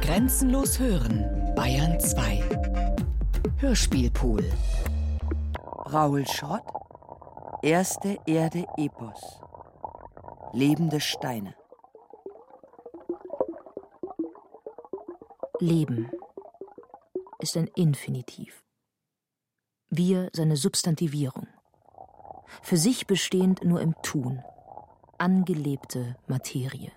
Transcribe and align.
Grenzenlos 0.00 0.78
hören, 0.78 1.52
Bayern 1.54 1.98
2. 2.00 2.42
Hörspielpool. 3.58 4.44
Raoul 5.86 6.26
Schott, 6.26 6.62
Erste 7.62 8.18
Erde 8.26 8.66
Epos. 8.76 9.40
Lebende 10.52 11.00
Steine. 11.00 11.54
Leben 15.58 16.10
ist 17.38 17.56
ein 17.56 17.68
Infinitiv. 17.74 18.62
Wir 19.88 20.30
seine 20.32 20.56
Substantivierung. 20.56 21.48
Für 22.62 22.76
sich 22.76 23.06
bestehend 23.06 23.64
nur 23.64 23.80
im 23.80 23.94
Tun. 24.02 24.42
Angelebte 25.18 26.16
Materie. 26.26 26.92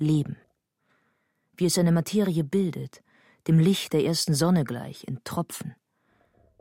Leben. 0.00 0.36
Wie 1.56 1.66
es 1.66 1.74
seine 1.74 1.92
Materie 1.92 2.42
bildet, 2.42 3.02
dem 3.46 3.58
Licht 3.58 3.92
der 3.92 4.04
ersten 4.04 4.34
Sonne 4.34 4.64
gleich, 4.64 5.04
in 5.04 5.22
Tropfen. 5.24 5.74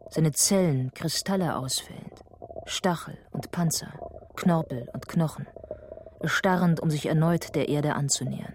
Seine 0.09 0.31
Zellen, 0.31 0.91
Kristalle 0.93 1.55
ausfällend, 1.55 2.23
Stachel 2.65 3.17
und 3.31 3.51
Panzer, 3.51 3.93
Knorpel 4.35 4.89
und 4.93 5.07
Knochen, 5.07 5.47
erstarrend, 6.19 6.79
um 6.79 6.89
sich 6.89 7.05
erneut 7.05 7.55
der 7.55 7.69
Erde 7.69 7.95
anzunähern, 7.95 8.53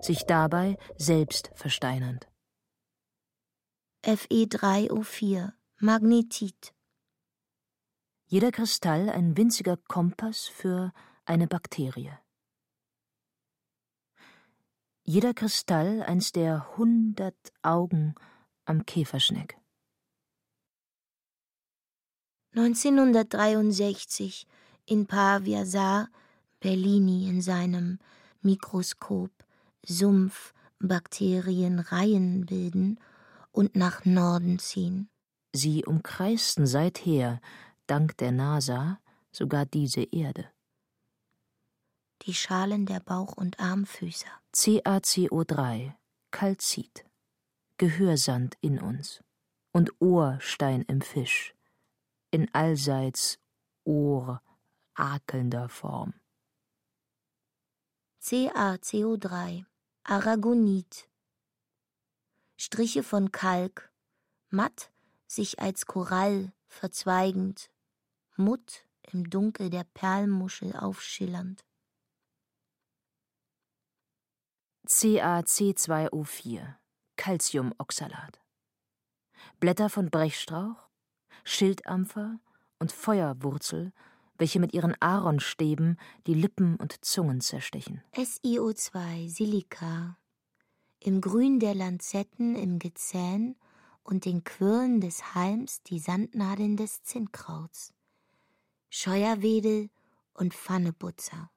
sich 0.00 0.24
dabei 0.26 0.76
selbst 0.96 1.50
versteinernd. 1.54 2.26
Fe3O4 4.04 5.52
Magnetit. 5.78 6.74
Jeder 8.26 8.50
Kristall 8.50 9.08
ein 9.08 9.36
winziger 9.36 9.76
Kompass 9.76 10.46
für 10.46 10.92
eine 11.24 11.46
Bakterie. 11.46 12.12
Jeder 15.12 15.34
Kristall 15.34 16.04
eins 16.04 16.30
der 16.30 16.76
hundert 16.76 17.34
Augen 17.62 18.14
am 18.64 18.86
Käferschneck. 18.86 19.58
1963 22.54 24.46
in 24.86 25.06
Pavia 25.08 25.66
sah 25.66 26.06
Bellini 26.60 27.28
in 27.28 27.42
seinem 27.42 27.98
Mikroskop 28.40 29.32
Sumpf 29.84 30.54
Bakterien 30.78 31.80
Reihen 31.80 32.46
bilden 32.46 33.00
und 33.50 33.74
nach 33.74 34.04
Norden 34.04 34.60
ziehen. 34.60 35.08
Sie 35.52 35.84
umkreisten 35.84 36.68
seither, 36.68 37.40
dank 37.88 38.16
der 38.18 38.30
NASA, 38.30 39.00
sogar 39.32 39.66
diese 39.66 40.02
Erde 40.02 40.48
die 42.26 42.34
Schalen 42.34 42.86
der 42.86 43.00
Bauch- 43.00 43.36
und 43.36 43.58
Armfüße. 43.60 44.26
CaCO3, 44.52 45.94
Kalzit, 46.32 47.04
Gehörsand 47.76 48.58
in 48.60 48.80
uns 48.80 49.22
und 49.70 49.92
Ohrstein 50.00 50.82
im 50.82 51.02
Fisch, 51.02 51.54
in 52.32 52.52
allseits 52.52 53.38
Ohr 53.84 54.42
akelnder 54.94 55.68
Form. 55.68 56.14
CaCO3, 58.20 59.64
Aragonit, 60.02 61.08
Striche 62.56 63.04
von 63.04 63.30
Kalk, 63.30 63.92
matt, 64.48 64.90
sich 65.28 65.60
als 65.60 65.86
Korall 65.86 66.52
verzweigend, 66.66 67.70
Mutt 68.36 68.84
im 69.12 69.30
Dunkel 69.30 69.70
der 69.70 69.84
Perlmuschel 69.84 70.74
aufschillernd. 70.74 71.64
CaC2O4, 74.86 76.74
Calciumoxalat. 77.16 78.40
Blätter 79.58 79.88
von 79.88 80.10
Brechstrauch, 80.10 80.88
Schildampfer 81.44 82.40
und 82.78 82.92
Feuerwurzel, 82.92 83.92
welche 84.38 84.58
mit 84.58 84.72
ihren 84.72 84.96
Aaronstäben 85.00 85.98
die 86.26 86.34
Lippen 86.34 86.76
und 86.76 87.04
Zungen 87.04 87.40
zerstechen. 87.40 88.02
SiO2, 88.14 89.28
Silika. 89.28 90.16
Im 90.98 91.20
Grün 91.20 91.60
der 91.60 91.74
Lanzetten 91.74 92.56
im 92.56 92.78
Gezähn 92.78 93.56
und 94.02 94.24
den 94.24 94.44
Quirlen 94.44 95.00
des 95.00 95.34
Halms 95.34 95.82
die 95.82 95.98
Sandnadeln 95.98 96.76
des 96.76 97.02
Zinnkrauts. 97.02 97.92
Scheuerwedel 98.88 99.90
und 100.34 100.54
Pfannebutzer. 100.54 101.50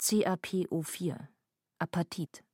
CaPO4, 0.00 1.28
Apatit. 1.78 2.44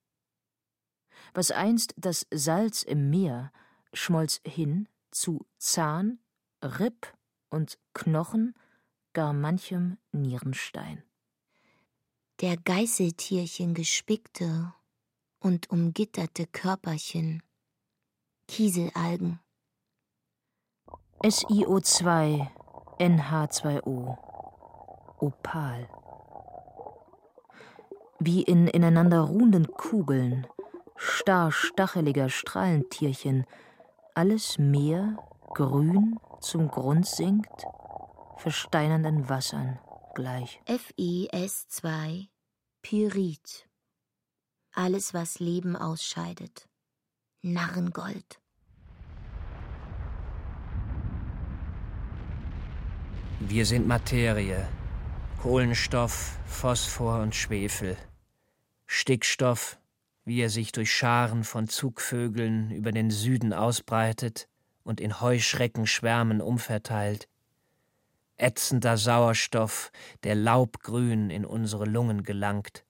Was 1.33 1.51
einst 1.51 1.93
das 1.97 2.25
Salz 2.31 2.83
im 2.83 3.09
Meer 3.09 3.51
schmolz 3.93 4.41
hin 4.45 4.87
zu 5.11 5.45
Zahn, 5.57 6.19
Ripp 6.63 7.13
und 7.49 7.79
Knochen, 7.93 8.53
gar 9.13 9.33
manchem 9.33 9.97
Nierenstein. 10.11 11.03
Der 12.41 12.57
Geißeltierchen 12.57 13.73
gespickte 13.73 14.73
und 15.39 15.69
umgitterte 15.69 16.47
Körperchen, 16.47 17.43
Kieselalgen. 18.47 19.39
SiO2, 21.21 22.47
NH2O, 22.99 24.17
Opal. 25.19 25.89
Wie 28.19 28.41
in 28.43 28.67
ineinander 28.67 29.21
ruhenden 29.21 29.67
Kugeln 29.67 30.47
starr 30.99 31.51
stacheliger 31.51 32.29
Strahlentierchen, 32.29 33.45
alles 34.13 34.57
Meer, 34.57 35.17
grün, 35.53 36.19
zum 36.41 36.67
Grund 36.67 37.07
sinkt, 37.07 37.65
versteinernden 38.37 39.29
Wassern 39.29 39.79
gleich. 40.13 40.61
FiS2 40.67 42.27
Pyrit. 42.81 43.67
Alles, 44.73 45.13
was 45.13 45.39
Leben 45.39 45.75
ausscheidet. 45.75 46.67
Narrengold. 47.41 48.39
Wir 53.39 53.65
sind 53.65 53.87
Materie. 53.87 54.67
Kohlenstoff, 55.41 56.37
Phosphor 56.45 57.21
und 57.21 57.33
Schwefel. 57.33 57.97
Stickstoff, 58.85 59.78
wie 60.29 60.41
er 60.41 60.51
sich 60.51 60.71
durch 60.71 60.93
Scharen 60.93 61.43
von 61.43 61.67
Zugvögeln 61.67 62.69
über 62.69 62.91
den 62.91 63.09
Süden 63.09 63.51
ausbreitet 63.51 64.47
und 64.83 65.01
in 65.01 65.19
Heuschreckenschwärmen 65.19 66.39
umverteilt. 66.39 67.27
Ätzender 68.37 68.95
Sauerstoff, 68.95 69.91
der 70.23 70.35
laubgrün 70.35 71.31
in 71.31 71.45
unsere 71.45 71.85
Lungen 71.85 72.21
gelangt. 72.21 72.85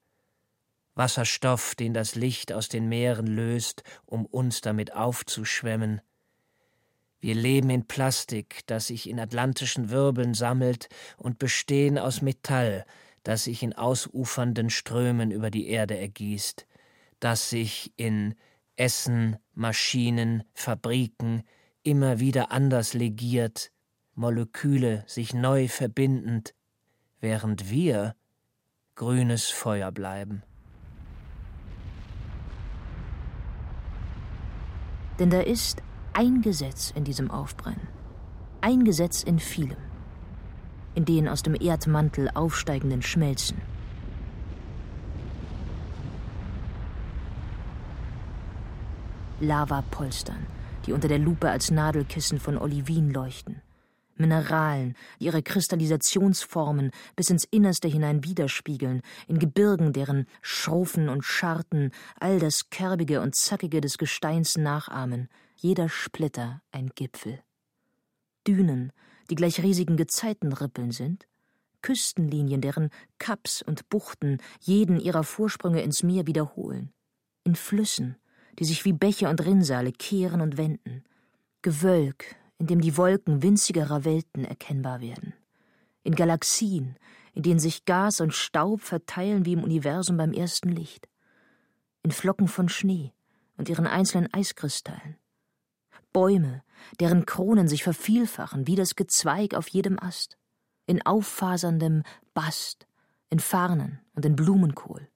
Wasserstoff, 0.95 1.75
den 1.75 1.93
das 1.93 2.15
Licht 2.15 2.51
aus 2.51 2.67
den 2.67 2.89
Meeren 2.89 3.27
löst, 3.27 3.83
um 4.05 4.25
uns 4.25 4.59
damit 4.59 4.93
aufzuschwemmen. 4.93 6.01
Wir 7.21 7.35
leben 7.35 7.69
in 7.69 7.87
Plastik, 7.87 8.67
das 8.67 8.87
sich 8.87 9.09
in 9.09 9.17
atlantischen 9.17 9.89
Wirbeln 9.89 10.33
sammelt 10.33 10.89
und 11.15 11.39
bestehen 11.39 11.97
aus 11.97 12.21
Metall, 12.21 12.85
das 13.23 13.45
sich 13.45 13.63
in 13.63 13.71
ausufernden 13.71 14.69
Strömen 14.69 15.31
über 15.31 15.49
die 15.49 15.69
Erde 15.69 15.97
ergießt 15.97 16.65
das 17.19 17.49
sich 17.49 17.93
in 17.95 18.35
Essen, 18.75 19.37
Maschinen, 19.53 20.43
Fabriken 20.53 21.43
immer 21.83 22.19
wieder 22.19 22.51
anders 22.51 22.93
legiert, 22.93 23.71
Moleküle 24.15 25.03
sich 25.07 25.33
neu 25.33 25.67
verbindend, 25.67 26.53
während 27.19 27.69
wir 27.69 28.15
grünes 28.95 29.49
Feuer 29.49 29.91
bleiben. 29.91 30.43
Denn 35.19 35.29
da 35.29 35.41
ist 35.41 35.81
ein 36.13 36.41
Gesetz 36.41 36.91
in 36.95 37.03
diesem 37.03 37.29
Aufbrennen, 37.31 37.87
ein 38.61 38.83
Gesetz 38.83 39.23
in 39.23 39.39
vielem, 39.39 39.77
in 40.95 41.05
den 41.05 41.27
aus 41.27 41.43
dem 41.43 41.55
Erdmantel 41.59 42.29
aufsteigenden 42.33 43.01
Schmelzen. 43.01 43.61
Lavapolstern, 49.39 50.45
die 50.85 50.93
unter 50.93 51.07
der 51.07 51.19
Lupe 51.19 51.49
als 51.49 51.71
Nadelkissen 51.71 52.39
von 52.39 52.57
Olivin 52.57 53.11
leuchten. 53.11 53.61
Mineralen, 54.15 54.95
die 55.19 55.25
ihre 55.25 55.41
Kristallisationsformen 55.41 56.91
bis 57.15 57.29
ins 57.29 57.45
Innerste 57.45 57.87
hinein 57.87 58.25
widerspiegeln, 58.25 59.01
in 59.27 59.39
Gebirgen, 59.39 59.93
deren 59.93 60.27
Schrofen 60.41 61.07
und 61.07 61.23
Scharten 61.23 61.91
all 62.19 62.39
das 62.39 62.69
Kerbige 62.69 63.21
und 63.21 63.33
Zackige 63.35 63.79
des 63.79 63.97
Gesteins 63.97 64.57
nachahmen, 64.57 65.29
jeder 65.55 65.87
Splitter 65.87 66.61
ein 66.71 66.91
Gipfel. 66.95 67.39
Dünen, 68.45 68.91
die 69.29 69.35
gleich 69.35 69.63
riesigen 69.63 69.95
Gezeitenrippeln 69.95 70.91
sind, 70.91 71.27
Küstenlinien, 71.81 72.59
deren 72.59 72.89
Kaps 73.19 73.61
und 73.61 73.87
Buchten 73.87 74.39
jeden 74.59 74.99
ihrer 74.99 75.23
Vorsprünge 75.23 75.81
ins 75.81 76.03
Meer 76.03 76.27
wiederholen, 76.27 76.91
in 77.45 77.55
Flüssen, 77.55 78.17
die 78.59 78.65
sich 78.65 78.83
wie 78.83 78.93
Bäche 78.93 79.29
und 79.29 79.43
Rinnsale 79.45 79.93
kehren 79.93 80.41
und 80.41 80.57
wenden, 80.57 81.05
Gewölk, 81.61 82.35
in 82.57 82.67
dem 82.67 82.81
die 82.81 82.97
Wolken 82.97 83.41
winzigerer 83.41 84.03
Welten 84.03 84.43
erkennbar 84.43 84.99
werden, 84.99 85.33
in 86.03 86.13
Galaxien, 86.13 86.97
in 87.33 87.43
denen 87.43 87.59
sich 87.59 87.85
Gas 87.85 88.19
und 88.19 88.33
Staub 88.33 88.81
verteilen 88.81 89.45
wie 89.45 89.53
im 89.53 89.63
Universum 89.63 90.17
beim 90.17 90.33
ersten 90.33 90.69
Licht, 90.69 91.07
in 92.03 92.11
Flocken 92.11 92.49
von 92.49 92.67
Schnee 92.67 93.13
und 93.55 93.69
ihren 93.69 93.87
einzelnen 93.87 94.33
Eiskristallen, 94.33 95.15
Bäume, 96.11 96.63
deren 96.99 97.25
Kronen 97.25 97.67
sich 97.69 97.83
vervielfachen 97.83 98.67
wie 98.67 98.75
das 98.75 98.95
Gezweig 98.95 99.53
auf 99.53 99.69
jedem 99.69 99.97
Ast, 99.99 100.37
in 100.85 101.05
auffaserndem 101.05 102.03
Bast, 102.33 102.87
in 103.29 103.39
Farnen 103.39 104.01
und 104.15 104.25
in 104.25 104.35
Blumenkohl, 104.35 105.07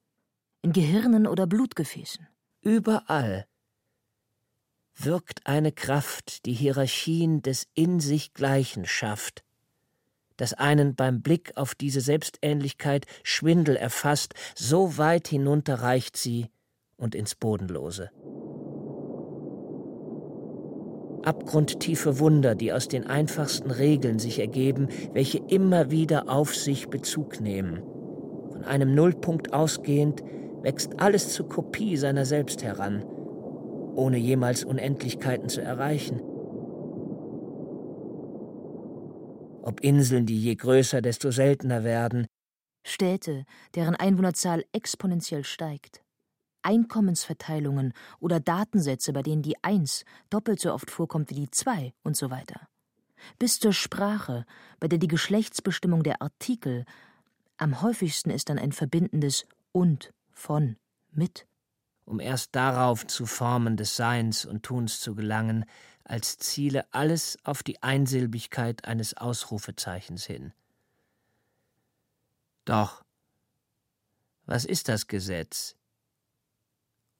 in 0.62 0.72
Gehirnen 0.72 1.28
oder 1.28 1.46
Blutgefäßen. 1.46 2.28
Überall 2.64 3.46
wirkt 4.96 5.46
eine 5.46 5.74
Kraft, 5.74 6.46
die 6.46 6.54
Hierarchien 6.54 7.42
des 7.42 7.68
in 7.74 8.00
sich 8.00 8.34
Gleichen 8.34 8.86
schafft, 8.86 9.44
das 10.38 10.54
einen 10.54 10.96
beim 10.96 11.22
Blick 11.22 11.52
auf 11.58 11.76
diese 11.76 12.00
Selbstähnlichkeit 12.00 13.06
Schwindel 13.24 13.76
erfasst, 13.76 14.34
so 14.56 14.98
weit 14.98 15.28
hinunter 15.28 15.82
reicht 15.82 16.16
sie 16.16 16.48
und 16.96 17.16
ins 17.16 17.36
Bodenlose. 17.36 18.12
Abgrundtiefe 21.24 22.20
Wunder, 22.20 22.56
die 22.56 22.72
aus 22.72 22.88
den 22.88 23.06
einfachsten 23.06 23.72
Regeln 23.72 24.20
sich 24.20 24.40
ergeben, 24.40 24.88
welche 25.12 25.40
immer 25.50 25.92
wieder 25.92 26.30
auf 26.30 26.56
sich 26.56 26.88
Bezug 26.88 27.42
nehmen. 27.42 27.84
Von 28.52 28.64
einem 28.64 28.96
Nullpunkt 28.96 29.52
ausgehend 29.52 30.24
wächst 30.64 31.00
alles 31.00 31.34
zur 31.34 31.48
Kopie 31.48 31.98
seiner 31.98 32.26
selbst 32.26 32.64
heran, 32.64 33.04
ohne 33.96 34.18
jemals 34.18 34.64
Unendlichkeiten 34.64 35.50
zu 35.50 35.62
erreichen. 35.62 36.20
Ob 39.62 39.82
Inseln, 39.82 40.26
die 40.26 40.40
je 40.40 40.56
größer, 40.56 41.02
desto 41.02 41.32
seltener 41.32 41.84
werden, 41.84 42.26
Städte, 42.86 43.46
deren 43.76 43.96
Einwohnerzahl 43.96 44.66
exponentiell 44.74 45.44
steigt, 45.44 46.02
Einkommensverteilungen 46.64 47.94
oder 48.20 48.40
Datensätze, 48.40 49.14
bei 49.14 49.22
denen 49.22 49.42
die 49.42 49.62
Eins 49.64 50.04
doppelt 50.30 50.60
so 50.60 50.74
oft 50.74 50.90
vorkommt 50.92 51.30
wie 51.30 51.36
die 51.36 51.52
Zwei 51.52 51.94
und 52.04 52.18
so 52.18 52.30
weiter. 52.30 52.68
Bis 53.40 53.60
zur 53.60 53.72
Sprache, 53.72 54.46
bei 54.80 54.88
der 54.88 55.00
die 55.00 55.08
Geschlechtsbestimmung 55.08 56.04
der 56.04 56.22
Artikel 56.22 56.86
am 57.58 57.82
häufigsten 57.82 58.32
ist 58.32 58.50
dann 58.50 58.60
ein 58.60 58.74
verbindendes 58.74 59.46
und, 59.72 60.14
von, 60.34 60.78
mit 61.12 61.48
um 62.06 62.20
erst 62.20 62.56
darauf 62.56 63.08
zu 63.08 63.26
Formen 63.26 63.78
des 63.78 63.96
Seins 63.96 64.46
und 64.46 64.64
Tuns 64.64 65.00
zu 65.00 65.16
gelangen, 65.16 65.66
als 66.04 66.38
ziele 66.38 66.86
alles 66.94 67.38
auf 67.44 67.64
die 67.64 67.82
Einsilbigkeit 67.82 68.86
eines 68.86 69.16
Ausrufezeichens 69.16 70.26
hin. 70.26 70.54
Doch, 72.66 73.04
was 74.46 74.66
ist 74.66 74.90
das 74.90 75.08
Gesetz? 75.08 75.76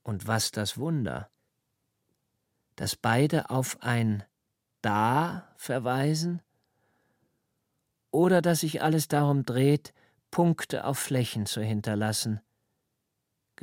Und 0.04 0.28
was 0.28 0.52
das 0.52 0.78
Wunder? 0.78 1.30
Dass 2.76 2.96
beide 2.96 3.50
auf 3.50 3.82
ein 3.82 4.24
Da 4.82 5.54
verweisen? 5.56 6.42
Oder 8.12 8.42
dass 8.42 8.60
sich 8.60 8.82
alles 8.82 9.08
darum 9.08 9.46
dreht, 9.46 9.94
Punkte 10.30 10.84
auf 10.84 11.00
Flächen 11.00 11.46
zu 11.46 11.62
hinterlassen– 11.62 12.42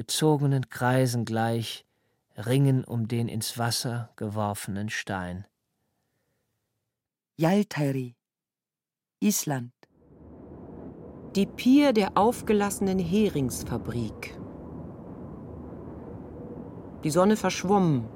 gezogenen 0.00 0.70
Kreisen 0.70 1.26
gleich, 1.26 1.84
ringen 2.34 2.84
um 2.84 3.06
den 3.06 3.28
ins 3.28 3.58
Wasser 3.58 4.08
geworfenen 4.16 4.88
Stein. 4.88 5.46
Jaltairi, 7.36 8.16
Island. 9.20 9.72
Die 11.36 11.44
Pier 11.44 11.92
der 11.92 12.16
aufgelassenen 12.16 12.98
Heringsfabrik. 12.98 14.38
Die 17.04 17.10
Sonne 17.10 17.36
verschwommen. 17.36 18.08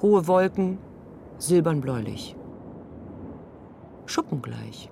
Hohe 0.00 0.28
Wolken, 0.28 0.78
silbernbläulich. 1.38 2.36
Schuppengleich 4.06 4.88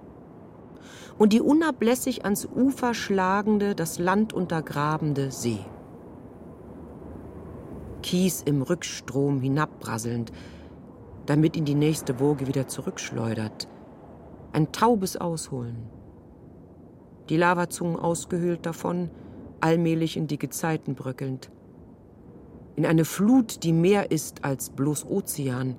und 1.19 1.33
die 1.33 1.41
unablässig 1.41 2.25
ans 2.25 2.47
Ufer 2.47 2.95
schlagende, 2.95 3.75
das 3.75 3.99
Land 3.99 4.33
untergrabende 4.33 5.31
See. 5.31 5.59
Kies 8.03 8.43
im 8.43 8.63
Rückstrom 8.63 9.41
hinabbrasselnd, 9.41 10.33
damit 11.27 11.57
ihn 11.57 11.65
die 11.65 11.75
nächste 11.75 12.21
Woge 12.21 12.47
wieder 12.47 12.69
zurückschleudert. 12.69 13.69
Ein 14.53 14.73
taubes 14.73 15.17
Ausholen. 15.17 15.91
Die 17.29 17.37
Lavazungen 17.37 17.97
ausgehöhlt 17.97 18.65
davon, 18.65 19.11
allmählich 19.61 20.17
in 20.17 20.29
die 20.29 20.39
Gezeiten 20.39 20.95
bröckelnd. 20.95 21.51
In 22.77 22.87
eine 22.87 23.05
Flut, 23.05 23.65
die 23.65 23.73
mehr 23.73 24.13
ist 24.13 24.45
als 24.45 24.71
bloß 24.71 25.05
Ozean. 25.05 25.77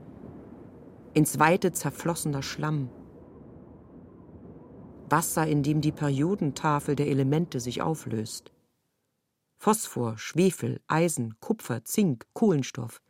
Ins 1.14 1.40
weite 1.40 1.72
zerflossener 1.72 2.44
Schlamm 2.44 2.90
Wasser, 5.12 5.48
in 5.48 5.64
dem 5.64 5.82
die 5.82 5.92
Periodentafel 5.92 6.96
der 6.96 7.08
Elemente 7.08 7.60
sich 7.60 7.82
auflöst. 7.82 8.52
Phosphor, 9.58 10.18
Schwefel, 10.18 10.80
Eisen, 10.88 11.40
Kupfer, 11.40 11.84
Zink, 11.84 12.26
Kohlenstoff. 12.34 13.02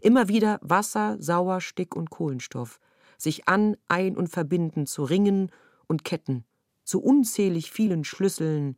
Immer 0.00 0.28
wieder 0.28 0.58
Wasser, 0.62 1.16
Sauerstick 1.20 1.94
und 1.94 2.10
Kohlenstoff, 2.10 2.80
sich 3.18 3.48
an, 3.48 3.76
ein 3.88 4.16
und 4.16 4.28
verbinden 4.28 4.86
zu 4.86 5.04
Ringen 5.04 5.50
und 5.86 6.04
Ketten, 6.04 6.44
zu 6.84 7.02
unzählig 7.02 7.70
vielen 7.70 8.04
Schlüsseln, 8.04 8.76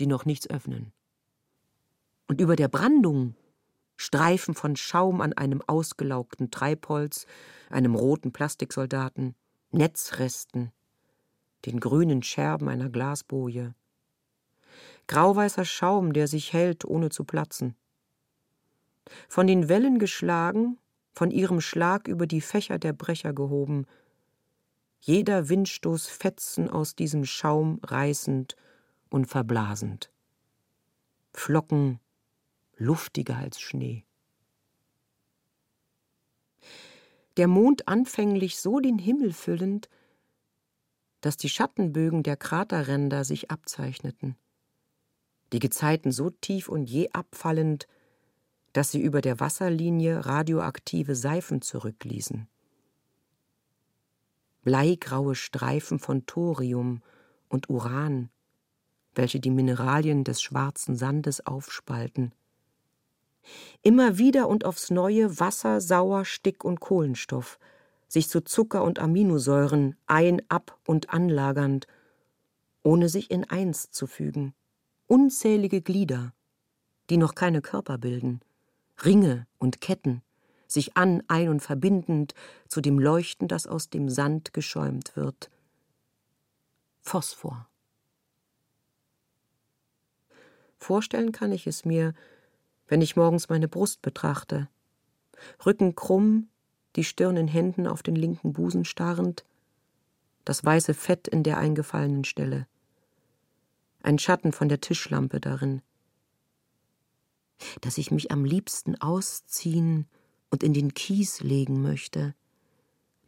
die 0.00 0.06
noch 0.06 0.26
nichts 0.26 0.48
öffnen. 0.50 0.92
Und 2.26 2.40
über 2.40 2.56
der 2.56 2.68
Brandung 2.68 3.36
Streifen 3.96 4.54
von 4.54 4.76
Schaum 4.76 5.20
an 5.20 5.32
einem 5.34 5.62
ausgelaugten 5.66 6.50
Treibholz, 6.50 7.26
einem 7.70 7.94
roten 7.94 8.32
Plastiksoldaten, 8.32 9.34
Netzresten, 9.70 10.72
den 11.66 11.80
grünen 11.80 12.22
Scherben 12.22 12.68
einer 12.68 12.90
Glasboje. 12.90 13.74
Grauweißer 15.06 15.64
Schaum, 15.64 16.12
der 16.12 16.28
sich 16.28 16.52
hält, 16.52 16.84
ohne 16.84 17.10
zu 17.10 17.24
platzen. 17.24 17.76
Von 19.28 19.46
den 19.46 19.68
Wellen 19.68 19.98
geschlagen, 19.98 20.78
von 21.12 21.30
ihrem 21.30 21.60
Schlag 21.60 22.08
über 22.08 22.26
die 22.26 22.40
Fächer 22.40 22.78
der 22.78 22.92
Brecher 22.92 23.32
gehoben, 23.32 23.86
jeder 25.00 25.48
Windstoß 25.48 26.06
Fetzen 26.08 26.70
aus 26.70 26.96
diesem 26.96 27.26
Schaum 27.26 27.78
reißend 27.82 28.56
und 29.10 29.26
verblasend. 29.26 30.10
Flocken 31.34 32.00
luftiger 32.76 33.36
als 33.36 33.60
Schnee. 33.60 34.04
Der 37.36 37.48
Mond 37.48 37.86
anfänglich 37.88 38.58
so 38.58 38.80
den 38.80 38.98
Himmel 38.98 39.32
füllend, 39.32 39.88
dass 41.24 41.38
die 41.38 41.48
Schattenbögen 41.48 42.22
der 42.22 42.36
Kraterränder 42.36 43.24
sich 43.24 43.50
abzeichneten. 43.50 44.36
Die 45.54 45.58
Gezeiten 45.58 46.12
so 46.12 46.28
tief 46.28 46.68
und 46.68 46.90
je 46.90 47.12
abfallend, 47.12 47.86
dass 48.74 48.90
sie 48.90 49.00
über 49.00 49.22
der 49.22 49.40
Wasserlinie 49.40 50.26
radioaktive 50.26 51.14
Seifen 51.14 51.62
zurückließen. 51.62 52.46
Bleigraue 54.64 55.34
Streifen 55.34 55.98
von 55.98 56.26
Thorium 56.26 57.02
und 57.48 57.70
Uran, 57.70 58.28
welche 59.14 59.40
die 59.40 59.50
Mineralien 59.50 60.24
des 60.24 60.42
schwarzen 60.42 60.94
Sandes 60.94 61.46
aufspalten. 61.46 62.34
Immer 63.80 64.18
wieder 64.18 64.46
und 64.48 64.66
aufs 64.66 64.90
neue 64.90 65.40
Wasser, 65.40 65.80
Sauerstick 65.80 66.64
und 66.64 66.80
Kohlenstoff– 66.80 67.58
sich 68.14 68.28
zu 68.28 68.44
Zucker 68.44 68.84
und 68.84 69.00
Aminosäuren 69.00 69.96
ein, 70.06 70.40
ab 70.48 70.78
und 70.86 71.12
anlagernd, 71.12 71.88
ohne 72.84 73.08
sich 73.08 73.28
in 73.28 73.42
eins 73.50 73.90
zu 73.90 74.06
fügen. 74.06 74.54
Unzählige 75.08 75.82
Glieder, 75.82 76.32
die 77.10 77.16
noch 77.16 77.34
keine 77.34 77.60
Körper 77.60 77.98
bilden, 77.98 78.40
Ringe 79.04 79.48
und 79.58 79.80
Ketten, 79.80 80.22
sich 80.68 80.96
an, 80.96 81.24
ein 81.26 81.48
und 81.48 81.58
verbindend 81.58 82.34
zu 82.68 82.80
dem 82.80 83.00
Leuchten, 83.00 83.48
das 83.48 83.66
aus 83.66 83.90
dem 83.90 84.08
Sand 84.08 84.52
geschäumt 84.52 85.16
wird. 85.16 85.50
Phosphor. 87.00 87.68
Vorstellen 90.76 91.32
kann 91.32 91.50
ich 91.50 91.66
es 91.66 91.84
mir, 91.84 92.14
wenn 92.86 93.02
ich 93.02 93.16
morgens 93.16 93.48
meine 93.48 93.66
Brust 93.66 94.02
betrachte. 94.02 94.68
Rücken 95.66 95.96
krumm, 95.96 96.48
die 96.96 97.04
Stirn 97.04 97.36
in 97.36 97.48
Händen 97.48 97.86
auf 97.86 98.02
den 98.02 98.16
linken 98.16 98.52
Busen 98.52 98.84
starrend, 98.84 99.44
das 100.44 100.64
weiße 100.64 100.94
Fett 100.94 101.26
in 101.26 101.42
der 101.42 101.58
eingefallenen 101.58 102.24
Stelle. 102.24 102.66
Ein 104.02 104.18
Schatten 104.18 104.52
von 104.52 104.68
der 104.68 104.80
Tischlampe 104.80 105.40
darin. 105.40 105.82
Dass 107.80 107.98
ich 107.98 108.10
mich 108.10 108.30
am 108.30 108.44
liebsten 108.44 109.00
ausziehen 109.00 110.06
und 110.50 110.62
in 110.62 110.74
den 110.74 110.94
Kies 110.94 111.40
legen 111.40 111.82
möchte, 111.82 112.34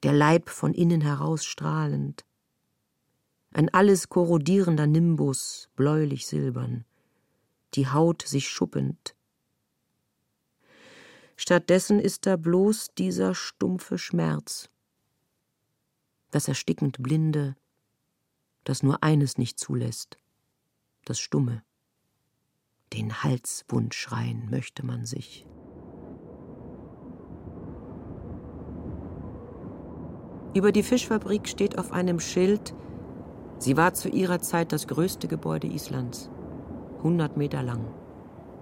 der 0.05 0.13
Leib 0.13 0.51
von 0.51 0.75
innen 0.75 1.01
heraus 1.01 1.45
strahlend. 1.45 2.25
Ein 3.53 3.73
alles 3.73 4.09
korrodierender 4.09 4.87
Nimbus, 4.87 5.69
bläulich 5.75 6.27
silbern, 6.27 6.85
die 7.75 7.89
Haut 7.89 8.23
sich 8.23 8.49
schuppend. 8.49 9.16
Stattdessen 11.37 12.01
ist 12.01 12.27
da 12.27 12.37
bloß 12.37 12.95
dieser 12.95 13.35
stumpfe 13.35 13.99
Schmerz, 13.99 14.71
das 16.31 16.49
erstickend 16.49 17.03
Blinde, 17.03 17.57
das 18.65 18.83
nur 18.83 19.03
eines 19.03 19.37
nicht 19.37 19.59
zulässt, 19.59 20.19
das 21.05 21.19
Stumme. 21.21 21.63
Den 22.95 23.23
Halswund 23.23 23.95
schreien 23.95 24.49
möchte 24.49 24.85
man 24.85 25.05
sich. 25.05 25.47
Über 30.55 30.73
die 30.73 30.83
Fischfabrik 30.83 31.49
steht 31.49 31.79
auf 31.79 31.93
einem 31.93 32.19
Schild, 32.19 32.75
sie 33.59 33.77
war 33.77 33.93
zu 33.93 34.09
ihrer 34.09 34.41
Zeit 34.41 34.73
das 34.73 34.87
größte 34.87 35.29
Gebäude 35.29 35.67
Islands, 35.67 36.31
100 36.99 37.37
Meter 37.37 37.63
lang, 37.63 37.93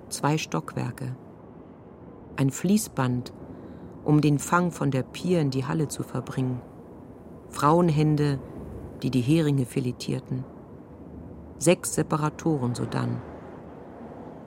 zwei 0.09 0.38
Stockwerke, 0.38 1.14
ein 2.37 2.50
Fließband, 2.50 3.33
um 4.05 4.21
den 4.21 4.38
Fang 4.38 4.71
von 4.71 4.91
der 4.91 5.03
Pier 5.03 5.41
in 5.41 5.50
die 5.50 5.64
Halle 5.64 5.88
zu 5.88 6.03
verbringen, 6.03 6.61
Frauenhände, 7.50 8.38
die 9.03 9.11
die 9.11 9.21
Heringe 9.21 9.67
filetierten, 9.67 10.45
sechs 11.59 11.95
Separatoren 11.95 12.75
sodann, 12.75 13.21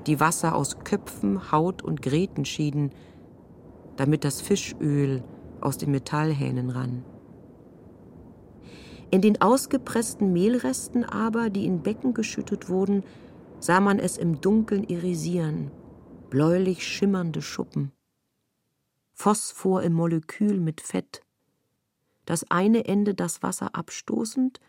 die 0.05 0.19
Wasser 0.19 0.55
aus 0.55 0.79
Köpfen, 0.79 1.51
Haut 1.51 1.81
und 1.81 2.01
Gräten 2.01 2.45
schieden, 2.45 2.91
damit 3.95 4.23
das 4.23 4.41
Fischöl 4.41 5.23
aus 5.59 5.77
den 5.77 5.91
Metallhähnen 5.91 6.69
rann. 6.69 7.03
In 9.09 9.21
den 9.21 9.41
ausgepressten 9.41 10.33
Mehlresten 10.33 11.03
aber, 11.05 11.49
die 11.49 11.65
in 11.65 11.81
Becken 11.81 12.13
geschüttet 12.13 12.69
wurden, 12.69 13.03
sah 13.59 13.79
man 13.79 13.99
es 13.99 14.17
im 14.17 14.41
Dunkeln 14.41 14.83
irisieren, 14.83 15.71
bläulich 16.29 16.85
schimmernde 16.85 17.41
Schuppen. 17.41 17.91
Phosphor 19.13 19.81
im 19.83 19.93
Molekül 19.93 20.59
mit 20.59 20.81
Fett. 20.81 21.21
Das 22.25 22.49
eine 22.51 22.85
Ende 22.85 23.15
das 23.15 23.41
Wasser 23.41 23.73
abstoßend, 23.75 24.59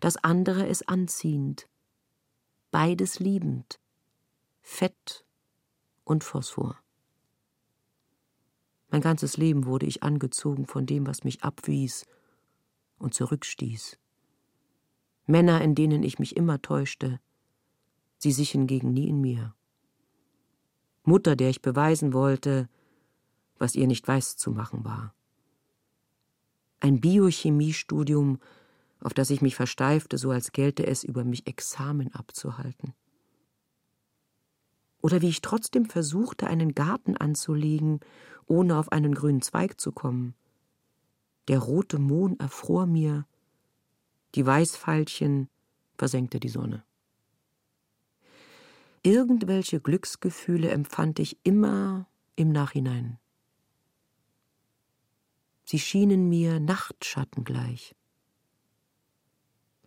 das 0.00 0.16
andere 0.16 0.68
es 0.68 0.86
anziehend. 0.86 1.68
Beides 2.70 3.20
liebend. 3.20 3.80
Fett 4.60 5.24
und 6.04 6.24
Phosphor. 6.24 6.78
Mein 8.88 9.00
ganzes 9.00 9.36
Leben 9.36 9.66
wurde 9.66 9.86
ich 9.86 10.02
angezogen 10.02 10.66
von 10.66 10.86
dem, 10.86 11.06
was 11.06 11.24
mich 11.24 11.42
abwies 11.42 12.06
und 12.98 13.14
zurückstieß. 13.14 13.98
Männer, 15.26 15.60
in 15.60 15.74
denen 15.74 16.02
ich 16.02 16.18
mich 16.18 16.36
immer 16.36 16.62
täuschte, 16.62 17.20
sie 18.18 18.32
sich 18.32 18.50
hingegen 18.50 18.92
nie 18.92 19.08
in 19.08 19.20
mir. 19.20 19.55
Mutter, 21.06 21.36
der 21.36 21.50
ich 21.50 21.62
beweisen 21.62 22.12
wollte, 22.12 22.68
was 23.58 23.74
ihr 23.74 23.86
nicht 23.86 24.06
weiß 24.06 24.36
zu 24.36 24.50
machen 24.50 24.84
war. 24.84 25.14
Ein 26.80 27.00
Biochemiestudium, 27.00 28.38
auf 29.00 29.14
das 29.14 29.30
ich 29.30 29.40
mich 29.40 29.56
versteifte, 29.56 30.18
so 30.18 30.30
als 30.30 30.52
gelte 30.52 30.86
es, 30.86 31.04
über 31.04 31.24
mich 31.24 31.46
Examen 31.46 32.12
abzuhalten. 32.12 32.92
Oder 35.00 35.22
wie 35.22 35.28
ich 35.28 35.40
trotzdem 35.40 35.86
versuchte, 35.86 36.48
einen 36.48 36.74
Garten 36.74 37.16
anzulegen, 37.16 38.00
ohne 38.46 38.76
auf 38.76 38.90
einen 38.92 39.14
grünen 39.14 39.42
Zweig 39.42 39.80
zu 39.80 39.92
kommen, 39.92 40.34
der 41.48 41.60
rote 41.60 41.98
Mohn 41.98 42.38
erfror 42.40 42.86
mir, 42.86 43.26
die 44.34 44.44
Weißveilchen 44.44 45.48
versenkte 45.96 46.40
die 46.40 46.48
Sonne. 46.48 46.84
Irgendwelche 49.06 49.80
Glücksgefühle 49.80 50.68
empfand 50.70 51.20
ich 51.20 51.38
immer 51.44 52.08
im 52.34 52.50
Nachhinein. 52.50 53.20
Sie 55.64 55.78
schienen 55.78 56.28
mir 56.28 56.58
Nachtschatten 56.58 57.44
gleich. 57.44 57.94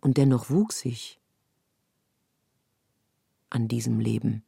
Und 0.00 0.16
dennoch 0.16 0.48
wuchs 0.48 0.86
ich 0.86 1.20
an 3.50 3.68
diesem 3.68 4.00
Leben. 4.00 4.42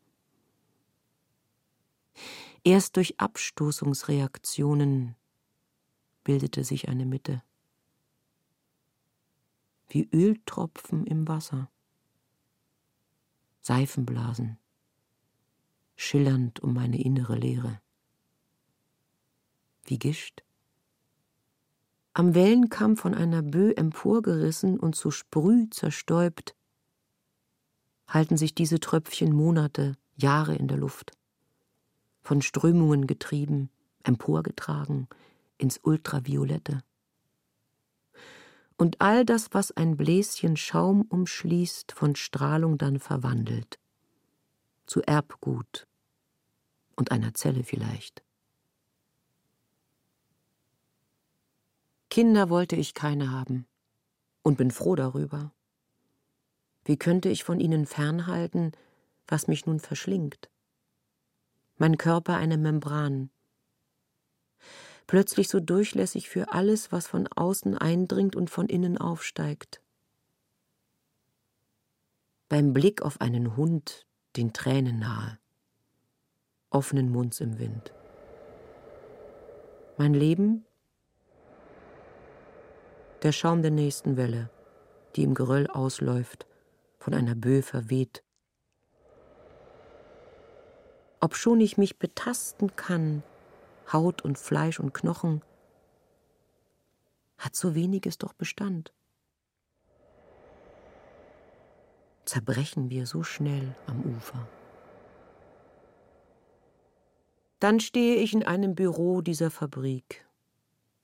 Erst 2.65 2.97
durch 2.97 3.21
Abstoßungsreaktionen 3.21 5.17
bildete 6.25 6.65
sich 6.65 6.89
eine 6.89 7.05
Mitte. 7.05 7.43
Wie 9.89 10.09
Öltropfen 10.15 11.07
im 11.07 11.29
Wasser. 11.29 11.71
Seifenblasen, 13.61 14.59
schillernd 15.97 16.61
um 16.61 16.75
meine 16.75 17.01
innere 17.01 17.37
Leere. 17.37 17.81
Wie 19.85 19.99
Gischt. 19.99 20.43
Am 22.15 22.35
Wellenkamm 22.35 22.97
von 22.97 23.15
einer 23.15 23.43
Bö 23.43 23.73
emporgerissen 23.73 24.79
und 24.79 24.95
zu 24.95 25.11
Sprüh 25.11 25.69
zerstäubt, 25.71 26.55
halten 28.07 28.37
sich 28.37 28.55
diese 28.55 28.81
Tröpfchen 28.81 29.33
Monate, 29.33 29.97
Jahre 30.15 30.55
in 30.55 30.69
der 30.69 30.77
Luft, 30.77 31.13
von 32.23 32.43
Strömungen 32.43 33.07
getrieben, 33.07 33.71
emporgetragen, 34.03 35.09
ins 35.57 35.79
Ultraviolette. 35.83 36.83
Und 38.77 39.01
all 39.01 39.25
das, 39.25 39.49
was 39.53 39.71
ein 39.73 39.97
Bläschen 39.97 40.57
Schaum 40.57 41.03
umschließt, 41.03 41.93
von 41.93 42.17
Strahlung 42.17 42.79
dann 42.79 42.99
verwandelt. 42.99 43.79
Zu 44.87 45.03
Erbgut 45.03 45.87
und 46.97 47.11
einer 47.11 47.35
Zelle 47.35 47.65
vielleicht. 47.65 48.23
Kinder 52.11 52.51
wollte 52.51 52.77
ich 52.77 52.93
keine 52.93 53.31
haben 53.31 53.67
und 54.43 54.59
bin 54.59 54.71
froh 54.71 54.97
darüber. 54.97 55.53
Wie 56.85 56.99
könnte 56.99 57.29
ich 57.29 57.45
von 57.45 57.61
ihnen 57.61 57.87
fernhalten, 57.87 58.73
was 59.27 59.47
mich 59.47 59.67
nun 59.67 59.81
verschlingt? 59.81 60.51
Mein 61.79 61.97
Körper 61.97 62.37
eine 62.37 62.59
Membran, 62.59 63.31
plötzlich 65.07 65.49
so 65.49 65.61
durchlässig 65.61 66.29
für 66.29 66.53
alles, 66.53 66.93
was 66.93 67.07
von 67.07 67.29
außen 67.29 67.79
eindringt 67.79 68.37
und 68.37 68.51
von 68.51 68.67
innen 68.67 68.99
aufsteigt. 68.99 69.81
Beim 72.49 72.73
Blick 72.73 73.03
auf 73.03 73.21
einen 73.21 73.57
Hund 73.57 74.07
den 74.37 74.53
Tränen 74.53 74.99
nahe, 74.99 75.39
offenen 76.71 77.11
Munds 77.11 77.41
im 77.41 77.59
Wind. 77.59 77.93
Mein 79.99 80.15
Leben? 80.15 80.65
Der 83.23 83.33
Schaum 83.33 83.63
der 83.63 83.71
nächsten 83.71 84.17
Welle, 84.17 84.51
die 85.15 85.23
im 85.23 85.35
Geröll 85.35 85.67
ausläuft, 85.67 86.47
von 86.99 87.15
einer 87.15 87.35
Böe 87.35 87.63
verweht. 87.63 88.23
Obschon 91.21 91.61
ich 91.61 91.77
mich 91.77 91.99
betasten 91.99 92.75
kann, 92.75 93.23
Haut 93.93 94.23
und 94.23 94.39
Fleisch 94.39 94.81
und 94.81 94.95
Knochen, 94.95 95.43
hat 97.39 97.55
so 97.55 97.75
weniges 97.75 98.19
doch 98.19 98.33
Bestand. 98.33 98.93
Zerbrechen 102.25 102.91
wir 102.91 103.07
so 103.07 103.23
schnell 103.23 103.75
am 103.87 104.01
Ufer. 104.17 104.49
Dann 107.59 107.81
stehe 107.81 108.17
ich 108.17 108.33
in 108.33 108.43
einem 108.43 108.75
Büro 108.75 109.21
dieser 109.21 109.51
Fabrik, 109.51 110.27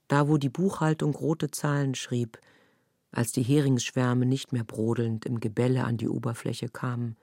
da 0.08 0.28
wo 0.28 0.38
die 0.38 0.48
Buchhaltung 0.48 1.14
rote 1.14 1.50
Zahlen 1.50 1.94
schrieb, 1.94 2.38
als 3.10 3.32
die 3.32 3.42
Heringsschwärme 3.42 4.26
nicht 4.26 4.52
mehr 4.52 4.64
brodelnd 4.64 5.24
im 5.24 5.40
Gebälle 5.40 5.84
an 5.84 5.96
die 5.96 6.08
Oberfläche 6.08 6.68
kamen, 6.68 7.16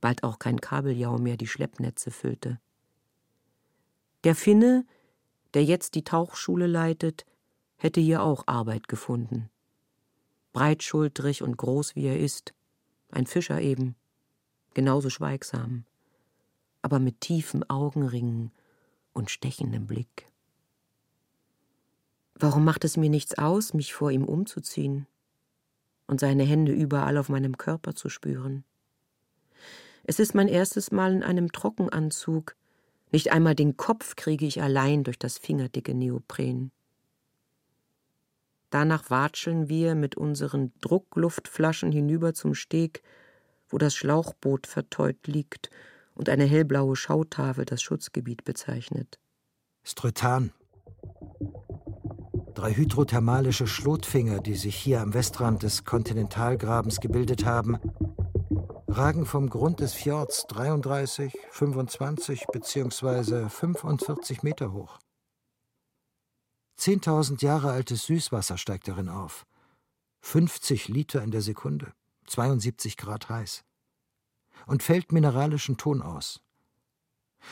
bald 0.00 0.24
auch 0.24 0.38
kein 0.38 0.60
Kabeljau 0.60 1.18
mehr 1.18 1.36
die 1.36 1.46
Schleppnetze 1.46 2.10
füllte. 2.10 2.60
Der 4.24 4.34
Finne, 4.34 4.84
der 5.54 5.64
jetzt 5.64 5.94
die 5.94 6.04
Tauchschule 6.04 6.66
leitet, 6.66 7.24
hätte 7.76 8.00
hier 8.00 8.22
auch 8.22 8.44
Arbeit 8.46 8.88
gefunden. 8.88 9.48
Breitschultrig 10.52 11.42
und 11.42 11.56
groß 11.56 11.94
wie 11.96 12.06
er 12.06 12.18
ist, 12.18 12.52
ein 13.10 13.26
Fischer 13.26 13.60
eben, 13.60 13.94
genauso 14.74 15.10
schweigsam, 15.10 15.84
aber 16.82 16.98
mit 16.98 17.20
tiefen 17.20 17.68
Augenringen 17.68 18.50
und 19.12 19.30
stechendem 19.30 19.86
Blick. 19.86 20.26
Warum 22.34 22.64
macht 22.64 22.84
es 22.84 22.96
mir 22.96 23.08
nichts 23.10 23.38
aus, 23.38 23.72
mich 23.72 23.94
vor 23.94 24.10
ihm 24.10 24.24
umzuziehen? 24.24 25.06
und 26.06 26.20
seine 26.20 26.44
Hände 26.44 26.72
überall 26.72 27.18
auf 27.18 27.28
meinem 27.28 27.56
Körper 27.56 27.94
zu 27.94 28.08
spüren. 28.08 28.64
Es 30.04 30.18
ist 30.18 30.34
mein 30.34 30.48
erstes 30.48 30.92
Mal 30.92 31.12
in 31.12 31.22
einem 31.22 31.50
Trockenanzug. 31.50 32.54
Nicht 33.10 33.32
einmal 33.32 33.54
den 33.54 33.76
Kopf 33.76 34.14
kriege 34.16 34.46
ich 34.46 34.62
allein 34.62 35.04
durch 35.04 35.18
das 35.18 35.38
fingerdicke 35.38 35.94
Neopren. 35.94 36.70
Danach 38.70 39.10
watscheln 39.10 39.68
wir 39.68 39.94
mit 39.94 40.16
unseren 40.16 40.72
Druckluftflaschen 40.80 41.92
hinüber 41.92 42.34
zum 42.34 42.54
Steg, 42.54 43.02
wo 43.68 43.78
das 43.78 43.94
Schlauchboot 43.94 44.66
verteut 44.66 45.26
liegt 45.26 45.70
und 46.14 46.28
eine 46.28 46.44
hellblaue 46.44 46.96
Schautafel 46.96 47.64
das 47.64 47.82
Schutzgebiet 47.82 48.44
bezeichnet. 48.44 49.18
Strötan. 49.82 50.52
Drei 52.54 52.72
hydrothermalische 52.74 53.66
Schlotfinger, 53.66 54.40
die 54.40 54.54
sich 54.54 54.74
hier 54.76 55.00
am 55.02 55.14
Westrand 55.14 55.62
des 55.62 55.84
Kontinentalgrabens 55.84 57.00
gebildet 57.00 57.44
haben, 57.44 57.76
ragen 58.88 59.26
vom 59.26 59.50
Grund 59.50 59.80
des 59.80 59.92
Fjords 59.92 60.46
33, 60.48 61.36
25 61.50 62.46
bzw. 62.50 63.48
45 63.48 64.42
Meter 64.42 64.72
hoch. 64.72 64.98
10.000 66.78 67.42
Jahre 67.42 67.70
altes 67.70 68.06
Süßwasser 68.06 68.58
steigt 68.58 68.88
darin 68.88 69.08
auf. 69.08 69.46
50 70.20 70.88
Liter 70.88 71.22
in 71.22 71.30
der 71.30 71.42
Sekunde, 71.42 71.92
72 72.26 72.96
Grad 72.96 73.28
heiß. 73.28 73.64
Und 74.66 74.82
fällt 74.82 75.12
mineralischen 75.12 75.76
Ton 75.76 76.02
aus. 76.02 76.42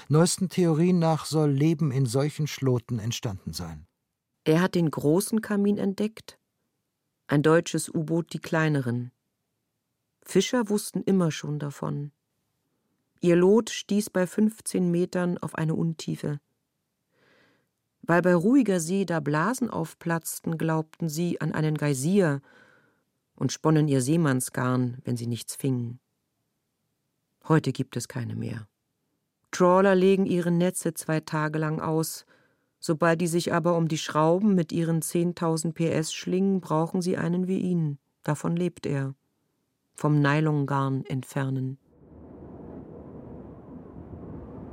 Neuesten 0.09 0.49
Theorien 0.49 0.99
nach 0.99 1.25
soll 1.27 1.51
Leben 1.51 1.91
in 1.91 2.07
solchen 2.07 2.47
Schloten 2.47 2.99
entstanden 2.99 3.53
sein. 3.53 3.87
Er 4.45 4.61
hat 4.61 4.75
den 4.75 4.91
großen 4.91 5.41
Kamin 5.41 5.79
entdeckt, 5.79 6.39
ein 7.27 7.43
deutsches 7.43 7.89
U-Boot 7.89 8.33
die 8.35 8.39
kleineren. 8.39 9.11
Fischer 10.23 10.69
wussten 10.69 11.03
immer 11.03 11.31
schon 11.31 11.59
davon. 11.59 12.13
Ihr 13.21 13.37
Lot 13.37 13.71
stieß 13.71 14.11
bei 14.11 14.27
15 14.27 14.91
Metern 14.91 15.39
auf 15.39 15.55
eine 15.55 15.75
Untiefe. 15.75 16.41
Weil 18.07 18.21
bei 18.21 18.35
ruhiger 18.35 18.81
See 18.81 19.07
da 19.07 19.21
Blasen 19.21 19.71
aufplatzten, 19.71 20.59
glaubten 20.59 21.09
sie 21.09 21.41
an 21.41 21.53
einen 21.53 21.77
Geysir 21.77 22.43
und 23.35 23.51
sponnen 23.51 23.89
ihr 23.89 24.03
Seemannsgarn, 24.03 24.99
wenn 25.05 25.17
sie 25.17 25.27
nichts 25.27 25.57
fingen. 25.57 26.01
Heute 27.49 27.73
gibt 27.73 27.97
es 27.97 28.09
keine 28.09 28.37
mehr. 28.37 28.69
Trawler 29.51 29.95
legen 29.95 30.27
ihre 30.27 30.51
Netze 30.51 30.95
zwei 30.95 31.21
Tage 31.21 31.59
lang 31.59 31.81
aus. 31.81 32.27
Sobald 32.79 33.21
die 33.21 33.27
sich 33.27 33.53
aber 33.55 33.77
um 33.77 33.89
die 33.89 33.99
Schrauben 33.99 34.55
mit 34.55 34.73
ihren 34.73 35.01
10.000 35.01 35.73
PS 35.73 36.13
schlingen, 36.13 36.61
brauchen 36.61 37.01
sie 37.01 37.17
einen 37.17 37.47
wie 37.49 37.59
ihn. 37.59 37.99
Davon 38.23 38.57
lebt 38.57 38.85
er. 38.85 39.15
Vom 39.95 40.21
Nylongarn 40.21 41.05
entfernen. 41.07 41.79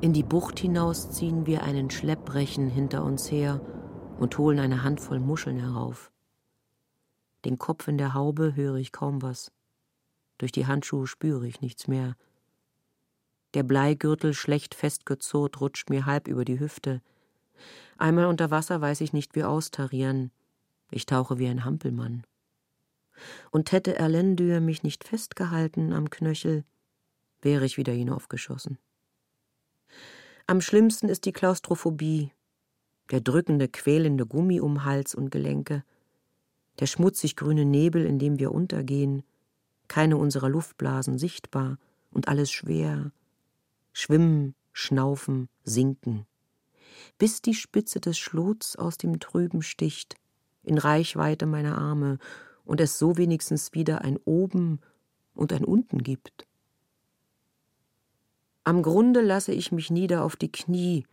In 0.01 0.13
die 0.13 0.23
Bucht 0.23 0.57
hinaus 0.59 1.11
ziehen 1.11 1.45
wir 1.45 1.61
einen 1.61 1.91
Schlepprechen 1.91 2.67
hinter 2.67 3.03
uns 3.03 3.29
her 3.29 3.61
und 4.17 4.35
holen 4.39 4.57
eine 4.57 4.81
Handvoll 4.81 5.19
Muscheln 5.19 5.59
herauf. 5.59 6.11
Den 7.45 7.59
Kopf 7.59 7.87
in 7.87 7.99
der 7.99 8.15
Haube 8.15 8.55
höre 8.55 8.77
ich 8.77 8.91
kaum 8.91 9.21
was. 9.21 9.51
Durch 10.39 10.51
die 10.51 10.65
Handschuhe 10.65 11.05
spüre 11.05 11.47
ich 11.47 11.61
nichts 11.61 11.87
mehr. 11.87 12.15
Der 13.53 13.61
Bleigürtel, 13.61 14.33
schlecht 14.33 14.73
festgezurrt, 14.73 15.61
rutscht 15.61 15.91
mir 15.91 16.07
halb 16.07 16.27
über 16.27 16.45
die 16.45 16.59
Hüfte. 16.59 17.03
Einmal 17.99 18.25
unter 18.25 18.49
Wasser 18.49 18.81
weiß 18.81 19.01
ich 19.01 19.13
nicht 19.13 19.35
wie 19.35 19.43
austarieren. 19.43 20.31
Ich 20.89 21.05
tauche 21.05 21.37
wie 21.37 21.47
ein 21.47 21.63
Hampelmann. 21.63 22.25
Und 23.51 23.71
hätte 23.71 23.95
Erlendür 23.95 24.61
mich 24.61 24.81
nicht 24.81 25.03
festgehalten 25.03 25.93
am 25.93 26.09
Knöchel, 26.09 26.63
wäre 27.43 27.65
ich 27.65 27.77
wieder 27.77 27.93
hinaufgeschossen. 27.93 28.79
Am 30.51 30.59
schlimmsten 30.59 31.07
ist 31.07 31.23
die 31.23 31.31
Klaustrophobie, 31.31 32.33
der 33.09 33.21
drückende, 33.21 33.69
quälende 33.69 34.25
Gummi 34.25 34.59
um 34.59 34.83
Hals 34.83 35.15
und 35.15 35.29
Gelenke, 35.29 35.85
der 36.81 36.87
schmutzig 36.87 37.37
grüne 37.37 37.63
Nebel, 37.63 38.05
in 38.05 38.19
dem 38.19 38.37
wir 38.37 38.51
untergehen, 38.51 39.23
keine 39.87 40.17
unserer 40.17 40.49
Luftblasen 40.49 41.17
sichtbar 41.17 41.77
und 42.11 42.27
alles 42.27 42.51
schwer, 42.51 43.13
schwimmen, 43.93 44.53
schnaufen, 44.73 45.47
sinken, 45.63 46.25
bis 47.17 47.41
die 47.41 47.53
Spitze 47.53 48.01
des 48.01 48.17
Schlots 48.17 48.75
aus 48.75 48.97
dem 48.97 49.21
Trüben 49.21 49.61
sticht, 49.61 50.17
in 50.63 50.77
Reichweite 50.77 51.45
meiner 51.45 51.77
Arme, 51.77 52.17
und 52.65 52.81
es 52.81 52.99
so 52.99 53.15
wenigstens 53.15 53.71
wieder 53.71 54.01
ein 54.01 54.17
Oben 54.25 54.81
und 55.33 55.53
ein 55.53 55.63
Unten 55.63 56.03
gibt. 56.03 56.45
Am 58.63 58.83
Grunde 58.83 59.21
lasse 59.21 59.53
ich 59.53 59.71
mich 59.71 59.89
nieder 59.89 60.23
auf 60.23 60.35
die 60.35 60.51
Knie 60.51 61.07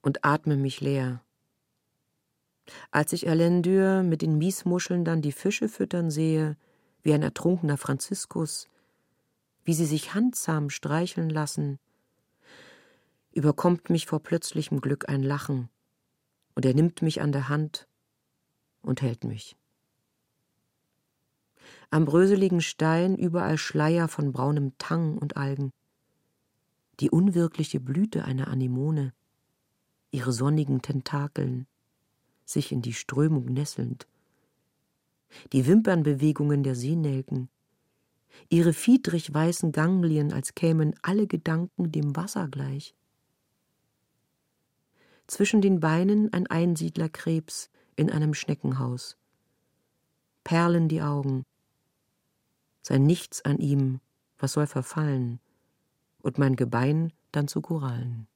und 0.00 0.24
atme 0.24 0.56
mich 0.56 0.80
leer. 0.80 1.22
Als 2.90 3.12
ich 3.12 3.26
Erlendur 3.26 4.02
mit 4.02 4.22
den 4.22 4.38
Miesmuscheln 4.38 5.04
dann 5.04 5.20
die 5.20 5.32
Fische 5.32 5.68
füttern 5.68 6.10
sehe, 6.10 6.56
wie 7.02 7.12
ein 7.12 7.22
ertrunkener 7.22 7.76
Franziskus, 7.76 8.68
wie 9.64 9.74
sie 9.74 9.84
sich 9.84 10.14
handsam 10.14 10.70
streicheln 10.70 11.28
lassen, 11.28 11.78
überkommt 13.32 13.90
mich 13.90 14.06
vor 14.06 14.20
plötzlichem 14.20 14.80
Glück 14.80 15.06
ein 15.08 15.22
Lachen, 15.22 15.68
und 16.54 16.64
er 16.64 16.72
nimmt 16.72 17.02
mich 17.02 17.20
an 17.20 17.32
der 17.32 17.50
Hand 17.50 17.86
und 18.80 19.02
hält 19.02 19.24
mich. 19.24 19.54
Am 21.90 22.06
bröseligen 22.06 22.62
Stein 22.62 23.16
überall 23.16 23.58
Schleier 23.58 24.08
von 24.08 24.32
braunem 24.32 24.72
Tang 24.78 25.18
und 25.18 25.36
Algen 25.36 25.72
die 27.00 27.10
unwirkliche 27.10 27.80
Blüte 27.80 28.24
einer 28.24 28.48
Anemone, 28.48 29.12
ihre 30.10 30.32
sonnigen 30.32 30.82
Tentakeln, 30.82 31.66
sich 32.44 32.72
in 32.72 32.82
die 32.82 32.92
Strömung 32.92 33.46
nesselnd, 33.46 34.06
die 35.52 35.66
Wimpernbewegungen 35.66 36.62
der 36.62 36.74
Seenelken, 36.74 37.48
ihre 38.48 38.72
fiedrig 38.72 39.32
weißen 39.32 39.72
Ganglien, 39.72 40.32
als 40.32 40.54
kämen 40.54 40.94
alle 41.02 41.26
Gedanken 41.26 41.90
dem 41.90 42.14
Wasser 42.14 42.48
gleich. 42.48 42.94
Zwischen 45.26 45.62
den 45.62 45.80
Beinen 45.80 46.32
ein 46.32 46.46
Einsiedlerkrebs 46.46 47.70
in 47.96 48.10
einem 48.10 48.34
Schneckenhaus. 48.34 49.16
Perlen 50.44 50.88
die 50.88 51.00
Augen. 51.00 51.44
Sei 52.82 52.98
nichts 52.98 53.42
an 53.42 53.58
ihm, 53.58 54.00
was 54.36 54.52
soll 54.52 54.66
verfallen 54.66 55.40
und 56.24 56.38
mein 56.38 56.56
Gebein 56.56 57.12
dann 57.32 57.46
zu 57.46 57.60
Korallen. 57.60 58.26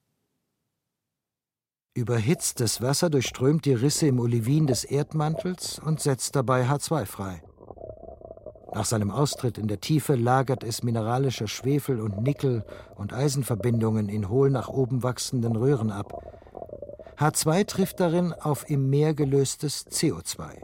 Überhitztes 1.94 2.80
Wasser 2.80 3.10
durchströmt 3.10 3.64
die 3.64 3.72
Risse 3.72 4.06
im 4.06 4.20
Olivin 4.20 4.68
des 4.68 4.84
Erdmantels 4.84 5.80
und 5.80 6.00
setzt 6.00 6.36
dabei 6.36 6.68
H2 6.68 7.06
frei. 7.06 7.42
Nach 8.72 8.84
seinem 8.84 9.10
Austritt 9.10 9.58
in 9.58 9.66
der 9.66 9.80
Tiefe 9.80 10.14
lagert 10.14 10.62
es 10.62 10.82
mineralische 10.82 11.48
Schwefel- 11.48 12.00
und 12.00 12.22
Nickel- 12.22 12.64
und 12.96 13.12
Eisenverbindungen 13.14 14.08
in 14.08 14.28
hohl 14.28 14.50
nach 14.50 14.68
oben 14.68 15.02
wachsenden 15.02 15.56
Röhren 15.56 15.90
ab. 15.90 16.22
H2 17.18 17.66
trifft 17.66 17.98
darin 17.98 18.32
auf 18.32 18.68
im 18.68 18.90
Meer 18.90 19.14
gelöstes 19.14 19.86
CO2. 19.88 20.62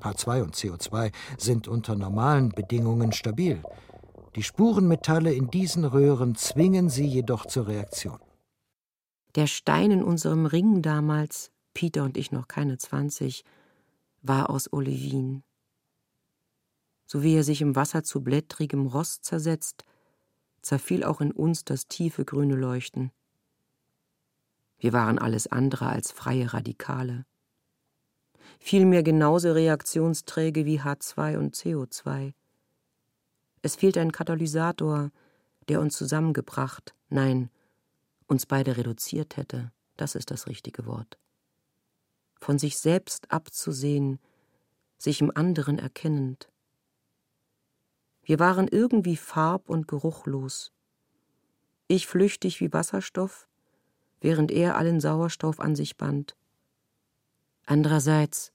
H2 0.00 0.42
und 0.42 0.56
CO2 0.56 1.12
sind 1.38 1.68
unter 1.68 1.94
normalen 1.94 2.48
Bedingungen 2.48 3.12
stabil. 3.12 3.62
Die 4.36 4.42
Spurenmetalle 4.42 5.32
in 5.32 5.50
diesen 5.50 5.84
Röhren 5.84 6.34
zwingen 6.34 6.90
sie 6.90 7.06
jedoch 7.06 7.46
zur 7.46 7.68
Reaktion. 7.68 8.18
Der 9.36 9.46
Stein 9.46 9.90
in 9.90 10.02
unserem 10.02 10.46
Ring 10.46 10.82
damals, 10.82 11.52
Peter 11.72 12.02
und 12.04 12.16
ich 12.16 12.32
noch 12.32 12.48
keine 12.48 12.78
zwanzig, 12.78 13.44
war 14.22 14.50
aus 14.50 14.72
Olivin. 14.72 15.44
So 17.06 17.22
wie 17.22 17.36
er 17.36 17.44
sich 17.44 17.60
im 17.60 17.76
Wasser 17.76 18.02
zu 18.02 18.22
blättrigem 18.22 18.86
Rost 18.86 19.24
zersetzt, 19.24 19.84
zerfiel 20.62 21.04
auch 21.04 21.20
in 21.20 21.30
uns 21.30 21.64
das 21.64 21.86
tiefe 21.86 22.24
grüne 22.24 22.56
Leuchten. 22.56 23.12
Wir 24.78 24.92
waren 24.92 25.18
alles 25.18 25.46
andere 25.46 25.86
als 25.86 26.10
freie 26.10 26.52
Radikale. 26.52 27.24
Vielmehr 28.58 29.02
genauso 29.02 29.52
reaktionsträge 29.52 30.64
wie 30.64 30.80
H2 30.80 31.38
und 31.38 31.54
CO2. 31.54 32.32
Es 33.64 33.76
fehlt 33.76 33.96
ein 33.96 34.12
Katalysator, 34.12 35.10
der 35.70 35.80
uns 35.80 35.96
zusammengebracht, 35.96 36.94
nein, 37.08 37.48
uns 38.26 38.44
beide 38.44 38.76
reduziert 38.76 39.38
hätte. 39.38 39.72
Das 39.96 40.14
ist 40.14 40.30
das 40.30 40.48
richtige 40.48 40.84
Wort. 40.84 41.16
Von 42.38 42.58
sich 42.58 42.76
selbst 42.76 43.30
abzusehen, 43.32 44.18
sich 44.98 45.22
im 45.22 45.34
anderen 45.34 45.78
erkennend. 45.78 46.50
Wir 48.22 48.38
waren 48.38 48.68
irgendwie 48.68 49.16
farb- 49.16 49.70
und 49.70 49.88
geruchlos. 49.88 50.70
Ich 51.88 52.06
flüchtig 52.06 52.60
wie 52.60 52.70
Wasserstoff, 52.70 53.48
während 54.20 54.50
er 54.50 54.76
allen 54.76 55.00
Sauerstoff 55.00 55.58
an 55.58 55.74
sich 55.74 55.96
band. 55.96 56.36
Andererseits, 57.64 58.52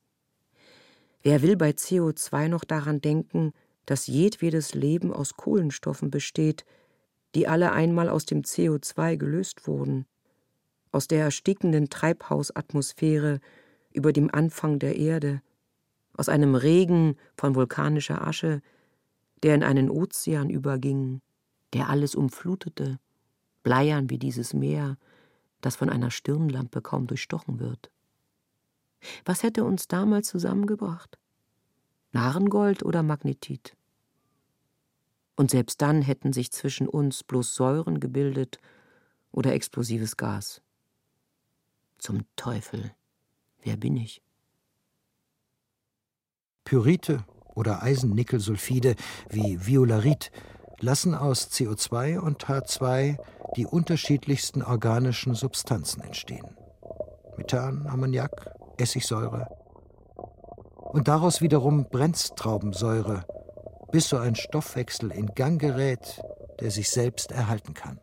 Wer 1.23 1.41
will 1.41 1.57
bei 1.57 1.71
CO2 1.71 2.47
noch 2.47 2.63
daran 2.63 3.01
denken, 3.01 3.53
dass 3.89 4.05
jedwedes 4.05 4.75
Leben 4.75 5.11
aus 5.11 5.33
Kohlenstoffen 5.33 6.11
besteht, 6.11 6.63
die 7.33 7.47
alle 7.47 7.71
einmal 7.71 8.07
aus 8.07 8.27
dem 8.27 8.43
CO2 8.43 9.17
gelöst 9.17 9.65
wurden, 9.65 10.05
aus 10.91 11.07
der 11.07 11.23
erstickenden 11.23 11.89
Treibhausatmosphäre 11.89 13.39
über 13.91 14.13
dem 14.13 14.31
Anfang 14.31 14.77
der 14.77 14.95
Erde, 14.95 15.41
aus 16.13 16.29
einem 16.29 16.53
Regen 16.53 17.15
von 17.35 17.55
vulkanischer 17.55 18.27
Asche, 18.27 18.61
der 19.41 19.55
in 19.55 19.63
einen 19.63 19.89
Ozean 19.89 20.51
überging, 20.51 21.23
der 21.73 21.89
alles 21.89 22.13
umflutete, 22.13 22.99
bleiern 23.63 24.11
wie 24.11 24.19
dieses 24.19 24.53
Meer, 24.53 24.99
das 25.61 25.75
von 25.75 25.89
einer 25.89 26.11
Stirnlampe 26.11 26.83
kaum 26.83 27.07
durchstochen 27.07 27.59
wird. 27.59 27.89
Was 29.25 29.41
hätte 29.41 29.63
uns 29.63 29.87
damals 29.87 30.27
zusammengebracht? 30.27 31.17
Narengold 32.11 32.83
oder 32.83 33.01
Magnetit? 33.01 33.75
Und 35.39 35.51
selbst 35.51 35.81
dann 35.81 36.01
hätten 36.01 36.33
sich 36.33 36.51
zwischen 36.51 36.85
uns 36.85 37.23
bloß 37.23 37.55
Säuren 37.55 38.01
gebildet 38.01 38.59
oder 39.31 39.53
explosives 39.53 40.17
Gas. 40.17 40.61
Zum 41.97 42.25
Teufel, 42.35 42.91
wer 43.63 43.77
bin 43.77 43.95
ich? 43.95 44.21
Pyrite 46.65 47.23
oder 47.55 47.81
Eisennickelsulfide 47.81 48.97
wie 49.29 49.65
Violarit 49.65 50.29
lassen 50.81 51.15
aus 51.15 51.49
CO2 51.49 52.19
und 52.19 52.47
H2 52.47 53.17
die 53.55 53.65
unterschiedlichsten 53.65 54.61
organischen 54.61 55.35
Substanzen 55.35 56.01
entstehen. 56.01 56.57
Methan, 57.37 57.87
Ammoniak, 57.87 58.51
Essigsäure. 58.75 59.47
Und 60.75 61.07
daraus 61.07 61.39
wiederum 61.39 61.87
Brennstraubensäure, 61.89 63.23
bis 63.91 64.09
so 64.09 64.17
ein 64.17 64.35
Stoffwechsel 64.35 65.11
in 65.11 65.27
Gang 65.35 65.59
gerät, 65.59 66.21
der 66.59 66.71
sich 66.71 66.89
selbst 66.89 67.31
erhalten 67.31 67.73
kann. 67.73 67.99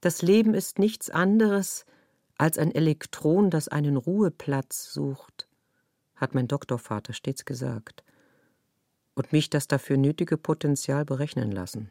Das 0.00 0.22
Leben 0.22 0.54
ist 0.54 0.78
nichts 0.78 1.10
anderes 1.10 1.84
als 2.38 2.58
ein 2.58 2.74
Elektron, 2.74 3.50
das 3.50 3.68
einen 3.68 3.96
Ruheplatz 3.96 4.92
sucht, 4.92 5.48
hat 6.14 6.34
mein 6.34 6.48
Doktorvater 6.48 7.12
stets 7.12 7.44
gesagt 7.44 8.04
und 9.14 9.32
mich 9.32 9.50
das 9.50 9.66
dafür 9.66 9.96
nötige 9.96 10.36
Potenzial 10.36 11.04
berechnen 11.04 11.50
lassen. 11.50 11.90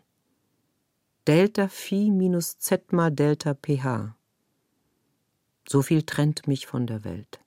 Delta 1.28 1.68
Phi 1.68 2.12
minus 2.12 2.60
Z 2.60 2.94
mal 2.94 3.12
Delta 3.12 3.56
pH. 3.56 4.16
So 5.68 5.82
viel 5.82 6.04
trennt 6.04 6.48
mich 6.48 6.68
von 6.68 6.86
der 6.86 7.04
Welt. 7.04 7.40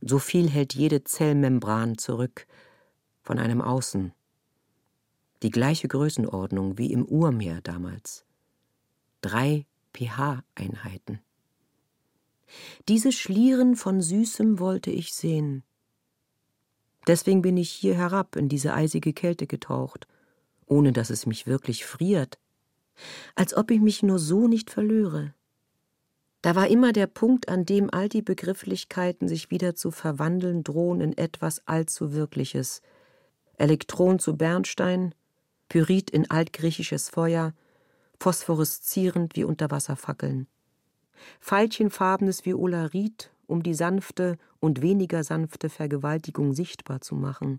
So 0.00 0.18
viel 0.18 0.50
hält 0.50 0.74
jede 0.74 1.04
Zellmembran 1.04 1.96
zurück 1.98 2.46
von 3.24 3.38
einem 3.38 3.60
Außen. 3.60 4.12
Die 5.42 5.50
gleiche 5.50 5.88
Größenordnung 5.88 6.78
wie 6.78 6.92
im 6.92 7.04
Urmeer 7.04 7.60
damals. 7.62 8.24
Drei 9.22 9.66
pH-Einheiten. 9.94 11.20
Diese 12.88 13.10
Schlieren 13.10 13.74
von 13.74 14.00
Süßem 14.00 14.58
wollte 14.58 14.90
ich 14.90 15.14
sehen. 15.14 15.64
Deswegen 17.06 17.42
bin 17.42 17.56
ich 17.56 17.70
hier 17.70 17.94
herab 17.94 18.36
in 18.36 18.48
diese 18.48 18.74
eisige 18.74 19.12
Kälte 19.12 19.46
getaucht, 19.46 20.06
ohne 20.66 20.92
dass 20.92 21.10
es 21.10 21.26
mich 21.26 21.46
wirklich 21.46 21.84
friert, 21.84 22.38
als 23.34 23.54
ob 23.54 23.70
ich 23.70 23.80
mich 23.80 24.02
nur 24.02 24.18
so 24.18 24.48
nicht 24.48 24.70
verlöre. 24.70 25.34
Da 26.42 26.54
war 26.54 26.68
immer 26.68 26.92
der 26.92 27.06
Punkt, 27.06 27.48
an 27.48 27.64
dem 27.64 27.88
all 27.90 28.10
die 28.10 28.22
Begrifflichkeiten 28.22 29.28
sich 29.28 29.50
wieder 29.50 29.74
zu 29.74 29.90
verwandeln 29.90 30.62
drohen 30.62 31.00
in 31.00 31.16
etwas 31.16 31.66
allzu 31.66 32.12
Wirkliches. 32.12 32.82
Elektron 33.56 34.18
zu 34.18 34.36
Bernstein, 34.36 35.14
Pyrit 35.68 36.10
in 36.10 36.30
altgriechisches 36.30 37.08
Feuer, 37.08 37.52
phosphoreszierend 38.18 39.36
wie 39.36 39.44
Unterwasserfackeln. 39.44 40.46
Veilchenfarbenes 41.40 42.44
Violarit, 42.44 43.30
um 43.46 43.62
die 43.62 43.74
sanfte 43.74 44.38
und 44.60 44.82
weniger 44.82 45.24
sanfte 45.24 45.68
Vergewaltigung 45.68 46.54
sichtbar 46.54 47.00
zu 47.00 47.14
machen, 47.14 47.58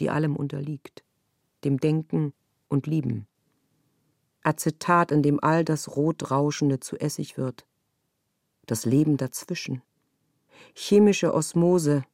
die 0.00 0.10
allem 0.10 0.36
unterliegt, 0.36 1.04
dem 1.64 1.78
Denken 1.78 2.32
und 2.68 2.86
Lieben. 2.86 3.26
Acetat, 4.42 5.10
in 5.10 5.22
dem 5.22 5.42
all 5.42 5.64
das 5.64 5.96
Rotrauschende 5.96 6.80
zu 6.80 6.96
Essig 6.96 7.38
wird, 7.38 7.66
das 8.66 8.84
Leben 8.84 9.16
dazwischen. 9.16 9.82
Chemische 10.74 11.32
Osmose, 11.34 12.04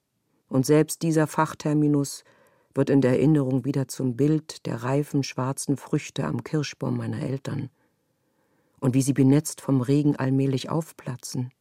und 0.49 0.66
selbst 0.66 1.03
dieser 1.03 1.27
Fachterminus 1.27 2.25
wird 2.74 2.90
in 2.90 3.00
der 3.00 3.12
Erinnerung 3.12 3.64
wieder 3.64 3.88
zum 3.88 4.16
Bild 4.16 4.66
der 4.66 4.83
reifen 4.83 5.22
schwarzen 5.22 5.76
Früchte 5.76 6.24
am 6.24 6.44
Kirschbaum 6.44 6.96
meiner 6.96 7.20
Eltern. 7.20 7.70
Und 8.78 8.94
wie 8.94 9.02
sie 9.02 9.12
benetzt 9.12 9.61
vom 9.61 9.80
Regen 9.80 10.16
allmählich 10.16 10.70
aufplatzen. 10.70 11.52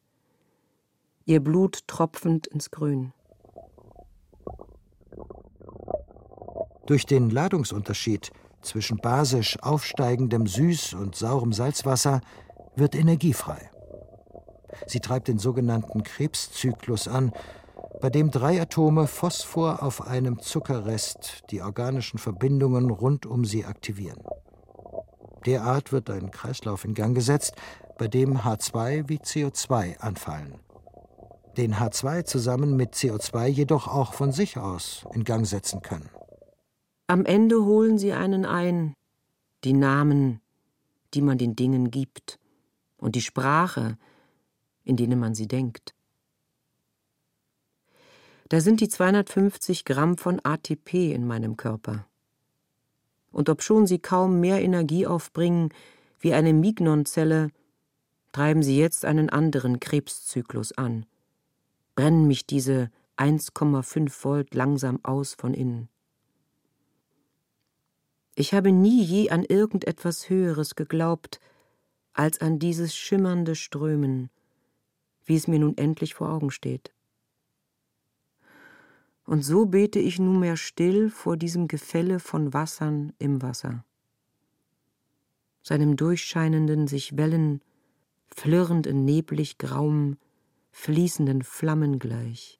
Ihr 1.25 1.43
Blut 1.43 1.87
tropfend 1.87 2.47
ins 2.47 2.71
Grün. 2.71 3.13
Durch 6.85 7.05
den 7.05 7.29
Ladungsunterschied 7.29 8.31
zwischen 8.61 8.97
basisch 8.97 9.61
aufsteigendem 9.61 10.45
Süß- 10.45 10.95
und 10.95 11.15
saurem 11.15 11.53
Salzwasser 11.53 12.21
wird 12.75 12.95
Energie 12.95 13.33
frei. 13.33 13.69
Sie 14.87 14.99
treibt 14.99 15.27
den 15.27 15.39
sogenannten 15.39 16.03
Krebszyklus 16.03 17.07
an, 17.07 17.31
bei 18.01 18.09
dem 18.09 18.31
drei 18.31 18.61
Atome 18.61 19.07
Phosphor 19.07 19.83
auf 19.83 20.07
einem 20.07 20.39
Zuckerrest 20.39 21.43
die 21.51 21.61
organischen 21.61 22.17
Verbindungen 22.17 22.89
rund 22.89 23.25
um 23.25 23.45
sie 23.45 23.65
aktivieren. 23.65 24.23
Derart 25.45 25.91
wird 25.91 26.09
ein 26.09 26.31
Kreislauf 26.31 26.85
in 26.85 26.93
Gang 26.93 27.15
gesetzt, 27.15 27.55
bei 27.97 28.07
dem 28.07 28.39
H2 28.39 29.09
wie 29.09 29.17
CO2 29.17 29.99
anfallen. 29.99 30.59
Den 31.57 31.75
H2 31.75 32.23
zusammen 32.23 32.75
mit 32.75 32.93
CO2 32.93 33.47
jedoch 33.47 33.87
auch 33.87 34.13
von 34.13 34.31
sich 34.31 34.57
aus 34.57 35.05
in 35.13 35.23
Gang 35.23 35.45
setzen 35.45 35.81
können. 35.81 36.09
Am 37.07 37.25
Ende 37.25 37.65
holen 37.65 37.97
sie 37.97 38.13
einen 38.13 38.45
ein, 38.45 38.93
die 39.63 39.73
Namen, 39.73 40.41
die 41.13 41.21
man 41.21 41.37
den 41.37 41.55
Dingen 41.55 41.91
gibt, 41.91 42.39
und 42.97 43.15
die 43.15 43.21
Sprache, 43.21 43.97
in 44.83 44.95
denen 44.95 45.19
man 45.19 45.33
sie 45.33 45.47
denkt. 45.47 45.95
Da 48.49 48.61
sind 48.61 48.81
die 48.81 48.89
250 48.89 49.85
Gramm 49.85 50.17
von 50.17 50.39
ATP 50.43 51.13
in 51.13 51.27
meinem 51.27 51.55
Körper. 51.55 52.07
Und 53.31 53.47
obschon 53.47 53.85
sie 53.85 53.99
kaum 53.99 54.39
mehr 54.39 54.61
Energie 54.61 55.05
aufbringen 55.05 55.69
wie 56.19 56.33
eine 56.33 56.53
Mignonzelle, 56.53 57.51
treiben 58.31 58.63
sie 58.63 58.77
jetzt 58.77 59.05
einen 59.05 59.29
anderen 59.29 59.79
Krebszyklus 59.79 60.71
an, 60.71 61.05
brennen 61.95 62.27
mich 62.27 62.47
diese 62.47 62.89
1,5 63.17 64.23
Volt 64.23 64.55
langsam 64.55 64.99
aus 65.03 65.35
von 65.35 65.53
innen. 65.53 65.87
Ich 68.33 68.53
habe 68.53 68.71
nie 68.71 69.03
je 69.03 69.29
an 69.29 69.43
irgendetwas 69.43 70.27
Höheres 70.27 70.75
geglaubt, 70.75 71.39
als 72.13 72.41
an 72.41 72.57
dieses 72.57 72.95
schimmernde 72.95 73.55
Strömen, 73.55 74.29
wie 75.25 75.35
es 75.35 75.47
mir 75.47 75.59
nun 75.59 75.77
endlich 75.77 76.15
vor 76.15 76.29
Augen 76.29 76.49
steht. 76.49 76.91
Und 79.29 79.43
so 79.43 79.67
bete 79.67 79.99
ich 79.99 80.17
nunmehr 80.17 80.57
still 80.57 81.11
vor 81.11 81.37
diesem 81.37 81.67
Gefälle 81.67 82.19
von 82.19 82.51
Wassern 82.51 83.13
im 83.19 83.43
Wasser, 83.43 83.85
seinem 85.61 85.95
durchscheinenden 85.95 86.87
sich 86.87 87.15
Wellen, 87.15 87.61
flirrend 88.35 88.87
in 88.87 89.05
neblig 89.05 89.59
grauem, 89.59 90.17
fließenden 90.71 91.43
Flammen 91.43 91.99
gleich. 91.99 92.59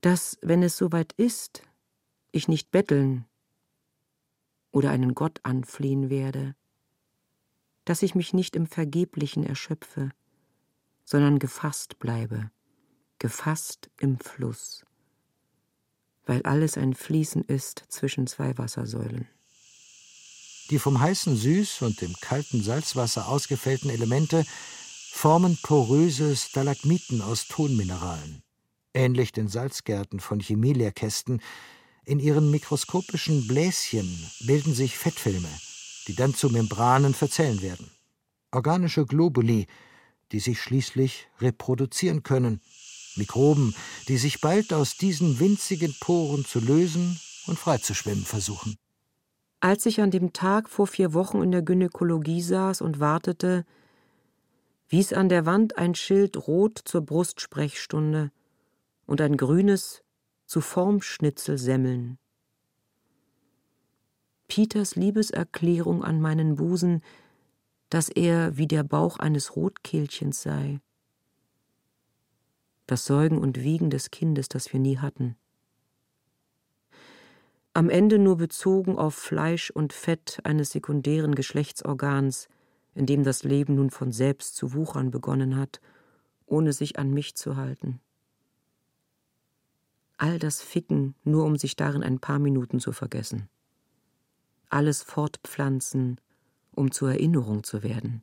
Dass, 0.00 0.38
wenn 0.42 0.60
es 0.60 0.76
soweit 0.76 1.12
ist, 1.12 1.62
ich 2.32 2.48
nicht 2.48 2.72
betteln 2.72 3.26
oder 4.72 4.90
einen 4.90 5.14
Gott 5.14 5.38
anflehen 5.44 6.10
werde, 6.10 6.56
dass 7.84 8.02
ich 8.02 8.16
mich 8.16 8.34
nicht 8.34 8.56
im 8.56 8.66
Vergeblichen 8.66 9.44
erschöpfe, 9.44 10.10
sondern 11.04 11.38
gefasst 11.38 12.00
bleibe, 12.00 12.50
gefasst 13.20 13.88
im 14.00 14.18
Fluss, 14.18 14.84
weil 16.26 16.42
alles 16.42 16.76
ein 16.76 16.94
Fließen 16.94 17.44
ist 17.44 17.84
zwischen 17.88 18.26
zwei 18.26 18.58
Wassersäulen. 18.58 19.28
Die 20.70 20.78
vom 20.78 20.98
heißen 21.00 21.36
Süß- 21.36 21.84
und 21.84 22.00
dem 22.00 22.14
kalten 22.20 22.62
Salzwasser 22.62 23.28
ausgefällten 23.28 23.90
Elemente 23.90 24.44
formen 25.12 25.58
poröse 25.62 26.34
Stalagmiten 26.36 27.20
aus 27.20 27.46
Tonmineralen, 27.48 28.42
ähnlich 28.94 29.32
den 29.32 29.48
Salzgärten 29.48 30.20
von 30.20 30.40
Chemielehrkästen. 30.40 31.42
In 32.04 32.20
ihren 32.20 32.50
mikroskopischen 32.50 33.46
Bläschen 33.46 34.30
bilden 34.40 34.74
sich 34.74 34.96
Fettfilme, 34.96 35.48
die 36.06 36.14
dann 36.14 36.34
zu 36.34 36.48
Membranen 36.48 37.14
verzellen 37.14 37.60
werden. 37.60 37.90
Organische 38.52 39.04
Globuli, 39.04 39.66
die 40.32 40.40
sich 40.40 40.60
schließlich 40.60 41.28
reproduzieren 41.40 42.22
können, 42.22 42.60
Mikroben, 43.20 43.74
die 44.08 44.16
sich 44.16 44.40
bald 44.40 44.72
aus 44.72 44.96
diesen 44.96 45.38
winzigen 45.38 45.94
Poren 46.00 46.44
zu 46.44 46.58
lösen 46.58 47.20
und 47.46 47.58
freizuschwimmen 47.58 48.24
versuchen. 48.24 48.76
Als 49.60 49.86
ich 49.86 50.00
an 50.00 50.10
dem 50.10 50.32
Tag 50.32 50.68
vor 50.68 50.86
vier 50.86 51.12
Wochen 51.12 51.42
in 51.42 51.52
der 51.52 51.62
Gynäkologie 51.62 52.40
saß 52.40 52.80
und 52.80 52.98
wartete, 52.98 53.66
wies 54.88 55.12
an 55.12 55.28
der 55.28 55.46
Wand 55.46 55.76
ein 55.76 55.94
Schild 55.94 56.48
rot 56.48 56.80
zur 56.84 57.02
Brustsprechstunde 57.02 58.32
und 59.06 59.20
ein 59.20 59.36
grünes 59.36 60.02
zu 60.46 60.60
Formschnitzelsemmeln. 60.60 62.18
Peters 64.48 64.96
Liebeserklärung 64.96 66.02
an 66.02 66.20
meinen 66.20 66.56
Busen, 66.56 67.02
dass 67.90 68.08
er 68.08 68.56
wie 68.56 68.66
der 68.66 68.82
Bauch 68.82 69.18
eines 69.18 69.56
Rotkehlchens 69.56 70.42
sei. 70.42 70.80
Das 72.90 73.04
Säugen 73.04 73.38
und 73.38 73.62
Wiegen 73.62 73.90
des 73.90 74.10
Kindes, 74.10 74.48
das 74.48 74.72
wir 74.72 74.80
nie 74.80 74.98
hatten. 74.98 75.36
Am 77.72 77.88
Ende 77.88 78.18
nur 78.18 78.36
bezogen 78.36 78.98
auf 78.98 79.14
Fleisch 79.14 79.70
und 79.70 79.92
Fett 79.92 80.40
eines 80.42 80.70
sekundären 80.70 81.36
Geschlechtsorgans, 81.36 82.48
in 82.94 83.06
dem 83.06 83.22
das 83.22 83.44
Leben 83.44 83.76
nun 83.76 83.90
von 83.90 84.10
selbst 84.10 84.56
zu 84.56 84.74
wuchern 84.74 85.12
begonnen 85.12 85.56
hat, 85.56 85.80
ohne 86.46 86.72
sich 86.72 86.98
an 86.98 87.12
mich 87.12 87.36
zu 87.36 87.56
halten. 87.56 88.00
All 90.16 90.40
das 90.40 90.60
Ficken, 90.60 91.14
nur 91.22 91.44
um 91.44 91.56
sich 91.56 91.76
darin 91.76 92.02
ein 92.02 92.18
paar 92.18 92.40
Minuten 92.40 92.80
zu 92.80 92.90
vergessen 92.90 93.48
alles 94.70 95.02
fortpflanzen, 95.02 96.20
um 96.70 96.92
zur 96.92 97.10
Erinnerung 97.10 97.64
zu 97.64 97.82
werden. 97.82 98.22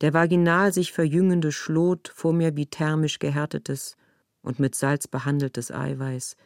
Der 0.00 0.14
vaginal 0.14 0.72
sich 0.72 0.92
verjüngende 0.92 1.50
Schlot 1.50 2.12
vor 2.14 2.32
mir 2.32 2.56
wie 2.56 2.66
thermisch 2.66 3.18
gehärtetes 3.18 3.96
und 4.42 4.60
mit 4.60 4.74
Salz 4.74 5.08
behandeltes 5.08 5.72
Eiweiß, 5.72 6.36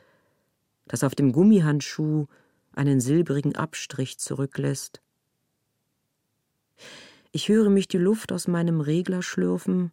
das 0.89 1.05
auf 1.05 1.15
dem 1.15 1.33
Gummihandschuh 1.33 2.27
einen 2.75 3.01
silbrigen 3.01 3.55
Abstrich 3.55 4.19
zurücklässt. 4.19 5.03
Ich 7.31 7.49
höre 7.49 7.71
mich 7.71 7.89
die 7.89 7.99
Luft 7.99 8.33
aus 8.33 8.49
meinem 8.49 8.81
Regler 8.81 9.23
schlürfen 9.23 9.93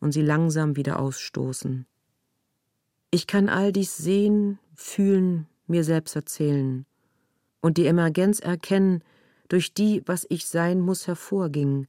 und 0.00 0.12
sie 0.12 0.22
langsam 0.22 0.76
wieder 0.76 0.98
ausstoßen. 0.98 1.86
Ich 3.10 3.26
kann 3.26 3.48
all 3.48 3.72
dies 3.72 3.96
sehen, 3.96 4.58
fühlen, 4.74 5.46
mir 5.66 5.84
selbst 5.84 6.16
erzählen 6.16 6.86
und 7.60 7.78
die 7.78 7.86
Emergenz 7.86 8.40
erkennen, 8.40 9.02
durch 9.48 9.72
die, 9.74 10.02
was 10.06 10.26
ich 10.28 10.46
sein 10.46 10.80
muss, 10.80 11.06
hervorging, 11.06 11.86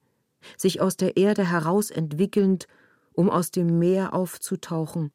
sich 0.57 0.81
aus 0.81 0.97
der 0.97 1.17
Erde 1.17 1.49
heraus 1.49 1.89
entwickelnd, 1.89 2.67
um 3.13 3.29
aus 3.29 3.51
dem 3.51 3.79
Meer 3.79 4.13
aufzutauchen, 4.13 5.11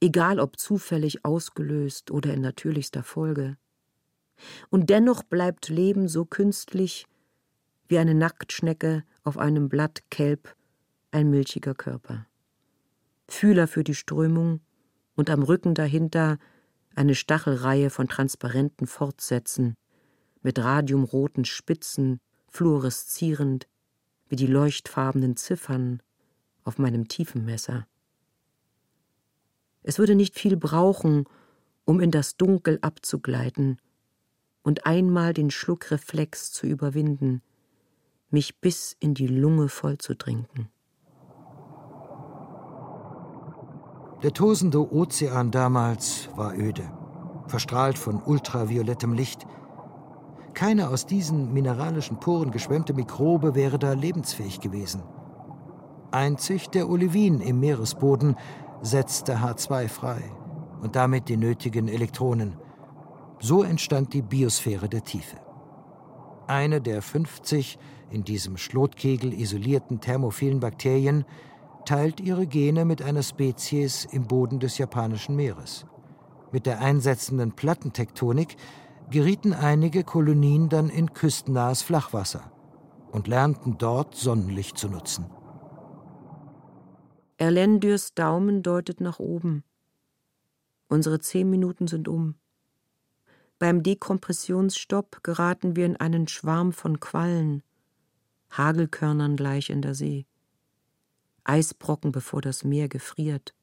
egal 0.00 0.40
ob 0.40 0.58
zufällig 0.58 1.24
ausgelöst 1.24 2.10
oder 2.10 2.32
in 2.34 2.40
natürlichster 2.40 3.02
Folge. 3.02 3.56
Und 4.70 4.90
dennoch 4.90 5.22
bleibt 5.22 5.68
Leben 5.68 6.08
so 6.08 6.24
künstlich 6.24 7.06
wie 7.88 7.98
eine 7.98 8.14
Nacktschnecke 8.14 9.04
auf 9.24 9.36
einem 9.36 9.68
Blatt 9.68 10.02
Kelb, 10.10 10.54
ein 11.10 11.28
milchiger 11.28 11.74
Körper. 11.74 12.26
Fühler 13.28 13.66
für 13.66 13.84
die 13.84 13.94
Strömung 13.94 14.60
und 15.14 15.28
am 15.28 15.42
Rücken 15.42 15.74
dahinter 15.74 16.38
eine 16.94 17.14
Stachelreihe 17.14 17.90
von 17.90 18.08
transparenten 18.08 18.86
Fortsätzen, 18.86 19.74
mit 20.42 20.58
radiumroten 20.58 21.44
Spitzen, 21.44 22.20
fluoreszierend 22.48 23.68
wie 24.30 24.36
die 24.36 24.46
leuchtfarbenen 24.46 25.36
Ziffern 25.36 26.00
auf 26.64 26.78
meinem 26.78 27.08
Tiefenmesser. 27.08 27.86
Es 29.82 29.98
würde 29.98 30.14
nicht 30.14 30.38
viel 30.38 30.56
brauchen, 30.56 31.24
um 31.84 32.00
in 32.00 32.10
das 32.10 32.36
Dunkel 32.36 32.78
abzugleiten 32.80 33.78
und 34.62 34.86
einmal 34.86 35.34
den 35.34 35.50
Schluckreflex 35.50 36.52
zu 36.52 36.66
überwinden, 36.66 37.42
mich 38.30 38.60
bis 38.60 38.96
in 39.00 39.14
die 39.14 39.26
Lunge 39.26 39.68
vollzutrinken. 39.68 40.68
Der 44.22 44.32
tosende 44.32 44.92
Ozean 44.92 45.50
damals 45.50 46.28
war 46.36 46.54
öde, 46.54 46.88
verstrahlt 47.48 47.98
von 47.98 48.22
ultraviolettem 48.22 49.14
Licht. 49.14 49.46
Keine 50.54 50.88
aus 50.88 51.06
diesen 51.06 51.52
mineralischen 51.52 52.18
Poren 52.18 52.50
geschwemmte 52.50 52.92
Mikrobe 52.92 53.54
wäre 53.54 53.78
da 53.78 53.92
lebensfähig 53.92 54.60
gewesen. 54.60 55.02
Einzig 56.10 56.68
der 56.70 56.88
Olivin 56.90 57.40
im 57.40 57.60
Meeresboden 57.60 58.36
setzte 58.82 59.38
H2 59.38 59.88
frei 59.88 60.22
und 60.82 60.96
damit 60.96 61.28
die 61.28 61.36
nötigen 61.36 61.88
Elektronen. 61.88 62.56
So 63.38 63.62
entstand 63.62 64.12
die 64.12 64.22
Biosphäre 64.22 64.88
der 64.88 65.04
Tiefe. 65.04 65.36
Eine 66.46 66.80
der 66.80 67.00
50 67.00 67.78
in 68.10 68.24
diesem 68.24 68.56
Schlotkegel 68.56 69.32
isolierten 69.32 70.00
thermophilen 70.00 70.58
Bakterien 70.58 71.24
teilt 71.84 72.20
ihre 72.20 72.46
Gene 72.46 72.84
mit 72.84 73.02
einer 73.02 73.22
Spezies 73.22 74.04
im 74.04 74.26
Boden 74.26 74.58
des 74.58 74.78
japanischen 74.78 75.36
Meeres. 75.36 75.86
Mit 76.50 76.66
der 76.66 76.80
einsetzenden 76.80 77.52
Plattentektonik 77.52 78.56
gerieten 79.10 79.52
einige 79.52 80.04
Kolonien 80.04 80.68
dann 80.68 80.88
in 80.88 81.12
küstennahes 81.12 81.82
Flachwasser 81.82 82.52
und 83.10 83.26
lernten 83.26 83.76
dort 83.78 84.14
Sonnenlicht 84.14 84.78
zu 84.78 84.88
nutzen. 84.88 85.26
Erlendyrs 87.36 88.14
Daumen 88.14 88.62
deutet 88.62 89.00
nach 89.00 89.18
oben. 89.18 89.64
Unsere 90.88 91.20
zehn 91.20 91.48
Minuten 91.48 91.86
sind 91.86 92.06
um. 92.06 92.34
Beim 93.58 93.82
Dekompressionsstopp 93.82 95.22
geraten 95.22 95.76
wir 95.76 95.86
in 95.86 95.96
einen 95.96 96.28
Schwarm 96.28 96.72
von 96.72 97.00
Quallen, 97.00 97.62
Hagelkörnern 98.50 99.36
gleich 99.36 99.70
in 99.70 99.82
der 99.82 99.94
See. 99.94 100.26
Eisbrocken, 101.44 102.12
bevor 102.12 102.40
das 102.40 102.64
Meer 102.64 102.88
gefriert, 102.88 103.54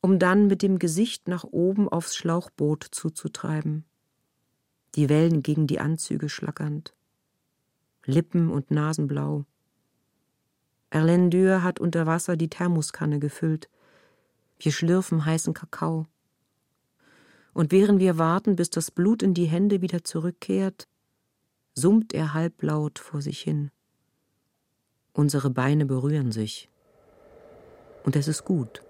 um 0.00 0.18
dann 0.18 0.46
mit 0.48 0.62
dem 0.62 0.78
Gesicht 0.78 1.28
nach 1.28 1.44
oben 1.44 1.88
aufs 1.88 2.14
Schlauchboot 2.16 2.84
zuzutreiben, 2.90 3.84
die 4.94 5.08
Wellen 5.08 5.42
gegen 5.42 5.66
die 5.66 5.80
Anzüge 5.80 6.28
schlackernd, 6.28 6.94
Lippen 8.06 8.50
und 8.50 8.70
Nasenblau. 8.70 9.44
Erlendur 10.90 11.62
hat 11.62 11.80
unter 11.80 12.06
Wasser 12.06 12.36
die 12.36 12.48
Thermoskanne 12.48 13.18
gefüllt. 13.18 13.68
Wir 14.58 14.72
schlürfen 14.72 15.24
heißen 15.24 15.54
Kakao. 15.54 16.06
Und 17.52 17.72
während 17.72 17.98
wir 17.98 18.18
warten, 18.18 18.56
bis 18.56 18.70
das 18.70 18.90
Blut 18.90 19.22
in 19.22 19.34
die 19.34 19.46
Hände 19.46 19.80
wieder 19.80 20.04
zurückkehrt, 20.04 20.86
summt 21.74 22.12
er 22.12 22.34
halblaut 22.34 22.98
vor 22.98 23.22
sich 23.22 23.40
hin. 23.40 23.70
Unsere 25.12 25.50
Beine 25.50 25.86
berühren 25.86 26.32
sich. 26.32 26.68
Und 28.04 28.16
es 28.16 28.28
ist 28.28 28.44
gut, 28.44 28.82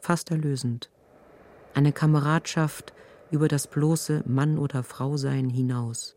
fast 0.00 0.30
erlösend. 0.30 0.90
Eine 1.74 1.92
Kameradschaft 1.92 2.92
über 3.34 3.48
das 3.48 3.66
bloße 3.66 4.22
Mann- 4.26 4.58
oder 4.58 4.84
Frausein 4.84 5.50
hinaus. 5.50 6.16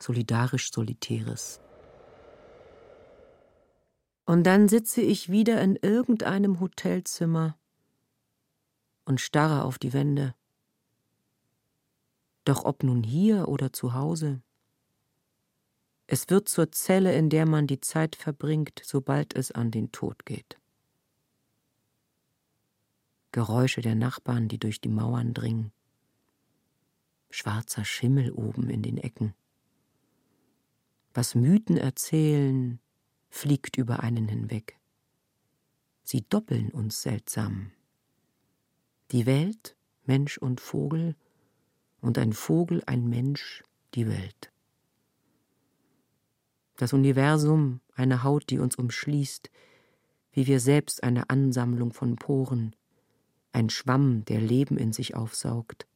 Solidarisch 0.00 0.72
Solitäres. 0.72 1.60
Und 4.24 4.44
dann 4.44 4.70
sitze 4.70 5.02
ich 5.02 5.30
wieder 5.30 5.60
in 5.60 5.76
irgendeinem 5.76 6.60
Hotelzimmer 6.60 7.58
und 9.04 9.20
starre 9.20 9.64
auf 9.64 9.78
die 9.78 9.92
Wände. 9.92 10.34
Doch 12.46 12.64
ob 12.64 12.84
nun 12.84 13.02
hier 13.02 13.48
oder 13.48 13.74
zu 13.74 13.92
Hause, 13.92 14.40
es 16.06 16.30
wird 16.30 16.48
zur 16.48 16.72
Zelle, 16.72 17.14
in 17.14 17.28
der 17.28 17.44
man 17.44 17.66
die 17.66 17.82
Zeit 17.82 18.16
verbringt, 18.16 18.80
sobald 18.82 19.36
es 19.36 19.52
an 19.52 19.70
den 19.70 19.92
Tod 19.92 20.24
geht. 20.24 20.58
Geräusche 23.30 23.82
der 23.82 23.94
Nachbarn, 23.94 24.48
die 24.48 24.58
durch 24.58 24.80
die 24.80 24.88
Mauern 24.88 25.34
dringen. 25.34 25.70
Schwarzer 27.32 27.84
Schimmel 27.84 28.30
oben 28.32 28.70
in 28.70 28.82
den 28.82 28.98
Ecken. 28.98 29.34
Was 31.14 31.34
Mythen 31.34 31.76
erzählen, 31.76 32.78
fliegt 33.28 33.76
über 33.76 34.00
einen 34.00 34.28
hinweg. 34.28 34.78
Sie 36.04 36.22
doppeln 36.28 36.70
uns 36.70 37.02
seltsam. 37.02 37.72
Die 39.10 39.26
Welt, 39.26 39.76
Mensch 40.04 40.38
und 40.38 40.60
Vogel, 40.60 41.16
und 42.00 42.18
ein 42.18 42.32
Vogel, 42.32 42.82
ein 42.86 43.08
Mensch, 43.08 43.64
die 43.94 44.06
Welt 44.06 44.52
das 46.82 46.92
Universum 46.92 47.80
eine 47.94 48.24
Haut, 48.24 48.50
die 48.50 48.58
uns 48.58 48.74
umschließt, 48.74 49.50
wie 50.32 50.48
wir 50.48 50.58
selbst 50.58 51.04
eine 51.04 51.30
Ansammlung 51.30 51.92
von 51.92 52.16
Poren, 52.16 52.74
ein 53.52 53.70
Schwamm, 53.70 54.24
der 54.24 54.40
Leben 54.40 54.78
in 54.78 54.92
sich 54.92 55.14
aufsaugt. 55.14 55.86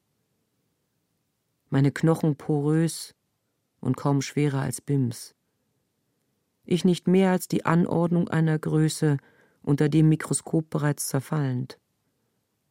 Meine 1.69 1.91
Knochen 1.91 2.37
porös 2.37 3.15
und 3.81 3.97
kaum 3.97 4.23
schwerer 4.23 4.61
als 4.61 4.81
Bims. 4.81 5.35
Ich 6.65 6.85
nicht 6.85 7.09
mehr 7.09 7.31
als 7.31 7.49
die 7.49 7.65
Anordnung 7.65 8.29
einer 8.29 8.59
Größe 8.59 9.19
unter 9.63 9.89
dem 9.89 10.09
Mikroskop 10.09 10.71
bereits 10.71 11.09
zerfallend, 11.09 11.79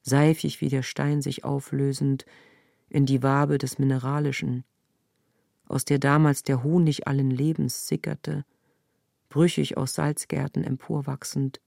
seifig 0.02 0.62
wie 0.62 0.70
der 0.70 0.84
Stein 0.84 1.22
sich 1.22 1.44
auflösend 1.44 2.26
in 2.90 3.06
die 3.06 3.24
Wabe 3.24 3.58
des 3.58 3.80
Mineralischen, 3.80 4.64
aus 5.68 5.86
der 5.86 6.00
damals 6.00 6.44
der 6.44 6.64
Honig 6.64 7.08
allen 7.08 7.32
Lebens 7.32 7.88
sickerte, 7.88 8.46
brüchig 9.30 9.78
aus 9.78 9.94
Salzgärten 9.94 10.64
emporwachsend, 10.64 11.60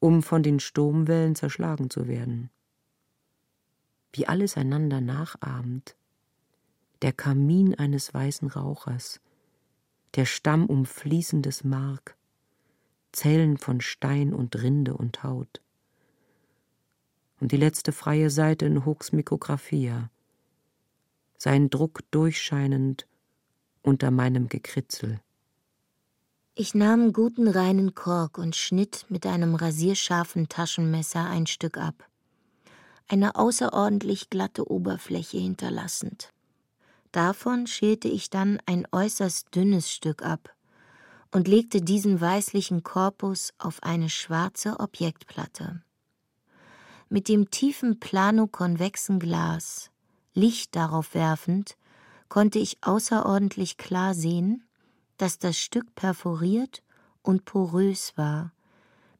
um 0.00 0.22
von 0.22 0.42
den 0.42 0.60
Sturmwellen 0.60 1.34
zerschlagen 1.34 1.90
zu 1.90 2.08
werden. 2.08 2.50
Wie 4.12 4.26
alles 4.26 4.56
einander 4.56 5.00
nachahmt, 5.00 5.96
der 7.02 7.12
Kamin 7.12 7.74
eines 7.74 8.12
weißen 8.12 8.48
Rauchers, 8.48 9.20
der 10.14 10.24
Stamm 10.24 10.66
umfließendes 10.66 11.64
Mark, 11.64 12.16
Zellen 13.12 13.56
von 13.56 13.80
Stein 13.80 14.32
und 14.34 14.56
Rinde 14.56 14.96
und 14.96 15.22
Haut. 15.22 15.62
Und 17.40 17.52
die 17.52 17.56
letzte 17.56 17.92
freie 17.92 18.30
Seite 18.30 18.66
in 18.66 18.84
Hooks 18.84 19.12
Mikrographia, 19.12 20.10
sein 21.36 21.70
Druck 21.70 22.00
durchscheinend 22.10 23.06
unter 23.82 24.10
meinem 24.10 24.48
Gekritzel. 24.48 25.20
Ich 26.56 26.74
nahm 26.74 27.12
guten 27.12 27.46
reinen 27.46 27.94
Kork 27.94 28.36
und 28.36 28.56
schnitt 28.56 29.06
mit 29.08 29.24
einem 29.24 29.54
rasierscharfen 29.54 30.48
Taschenmesser 30.48 31.24
ein 31.24 31.46
Stück 31.46 31.78
ab, 31.78 32.08
eine 33.06 33.36
außerordentlich 33.36 34.28
glatte 34.30 34.68
Oberfläche 34.68 35.38
hinterlassend. 35.38 36.32
Davon 37.18 37.66
schälte 37.66 38.06
ich 38.06 38.30
dann 38.30 38.62
ein 38.64 38.86
äußerst 38.92 39.52
dünnes 39.52 39.90
Stück 39.90 40.22
ab 40.22 40.54
und 41.32 41.48
legte 41.48 41.82
diesen 41.82 42.20
weißlichen 42.20 42.84
Korpus 42.84 43.52
auf 43.58 43.82
eine 43.82 44.08
schwarze 44.08 44.78
Objektplatte. 44.78 45.82
Mit 47.08 47.26
dem 47.26 47.50
tiefen 47.50 47.98
planokonvexen 47.98 49.18
Glas, 49.18 49.90
Licht 50.32 50.76
darauf 50.76 51.12
werfend, 51.12 51.76
konnte 52.28 52.60
ich 52.60 52.78
außerordentlich 52.82 53.78
klar 53.78 54.14
sehen, 54.14 54.62
dass 55.16 55.40
das 55.40 55.58
Stück 55.58 55.96
perforiert 55.96 56.84
und 57.22 57.44
porös 57.44 58.12
war, 58.14 58.52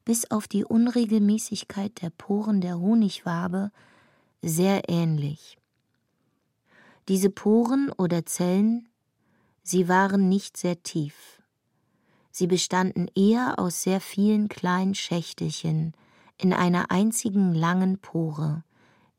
bis 0.05 0.31
auf 0.31 0.47
die 0.47 0.63
Unregelmäßigkeit 0.63 2.01
der 2.01 2.11
Poren 2.11 2.61
der 2.61 2.79
Honigwabe 2.79 3.71
sehr 4.41 4.87
ähnlich. 4.87 5.58
Diese 7.09 7.31
Poren 7.31 7.91
oder 7.97 8.27
Zellen, 8.27 8.87
sie 9.63 9.89
waren 9.89 10.29
nicht 10.29 10.57
sehr 10.57 10.83
tief. 10.83 11.41
Sie 12.29 12.45
bestanden 12.45 13.09
eher 13.15 13.57
aus 13.57 13.81
sehr 13.81 13.99
vielen 13.99 14.47
kleinen 14.47 14.93
Schächtelchen 14.93 15.93
in 16.37 16.53
einer 16.53 16.91
einzigen 16.91 17.55
langen 17.55 17.97
Pore, 17.97 18.63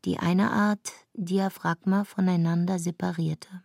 die 0.04 0.20
eine 0.20 0.52
Art 0.52 0.92
Diaphragma 1.14 2.04
voneinander 2.04 2.78
separierte. 2.78 3.64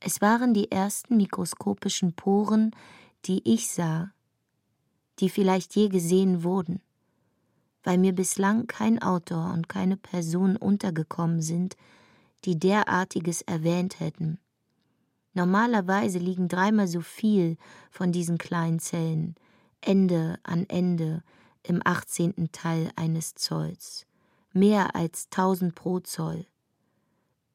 Es 0.00 0.20
waren 0.20 0.52
die 0.52 0.72
ersten 0.72 1.18
mikroskopischen 1.18 2.14
Poren, 2.14 2.72
die 3.26 3.42
ich 3.44 3.70
sah, 3.70 4.10
die 5.20 5.28
vielleicht 5.28 5.76
je 5.76 5.88
gesehen 5.88 6.42
wurden, 6.42 6.82
weil 7.84 7.98
mir 7.98 8.12
bislang 8.12 8.66
kein 8.66 9.00
Autor 9.00 9.52
und 9.52 9.68
keine 9.68 9.96
Person 9.96 10.56
untergekommen 10.56 11.42
sind, 11.42 11.76
die 12.44 12.58
derartiges 12.58 13.42
erwähnt 13.42 14.00
hätten. 14.00 14.38
Normalerweise 15.34 16.18
liegen 16.18 16.48
dreimal 16.48 16.88
so 16.88 17.00
viel 17.00 17.56
von 17.90 18.12
diesen 18.12 18.38
kleinen 18.38 18.80
Zellen, 18.80 19.36
Ende 19.80 20.38
an 20.42 20.66
Ende, 20.68 21.22
im 21.62 21.80
achtzehnten 21.84 22.50
Teil 22.50 22.90
eines 22.96 23.34
Zolls, 23.34 24.06
mehr 24.52 24.96
als 24.96 25.28
tausend 25.28 25.74
pro 25.74 26.00
Zoll, 26.00 26.46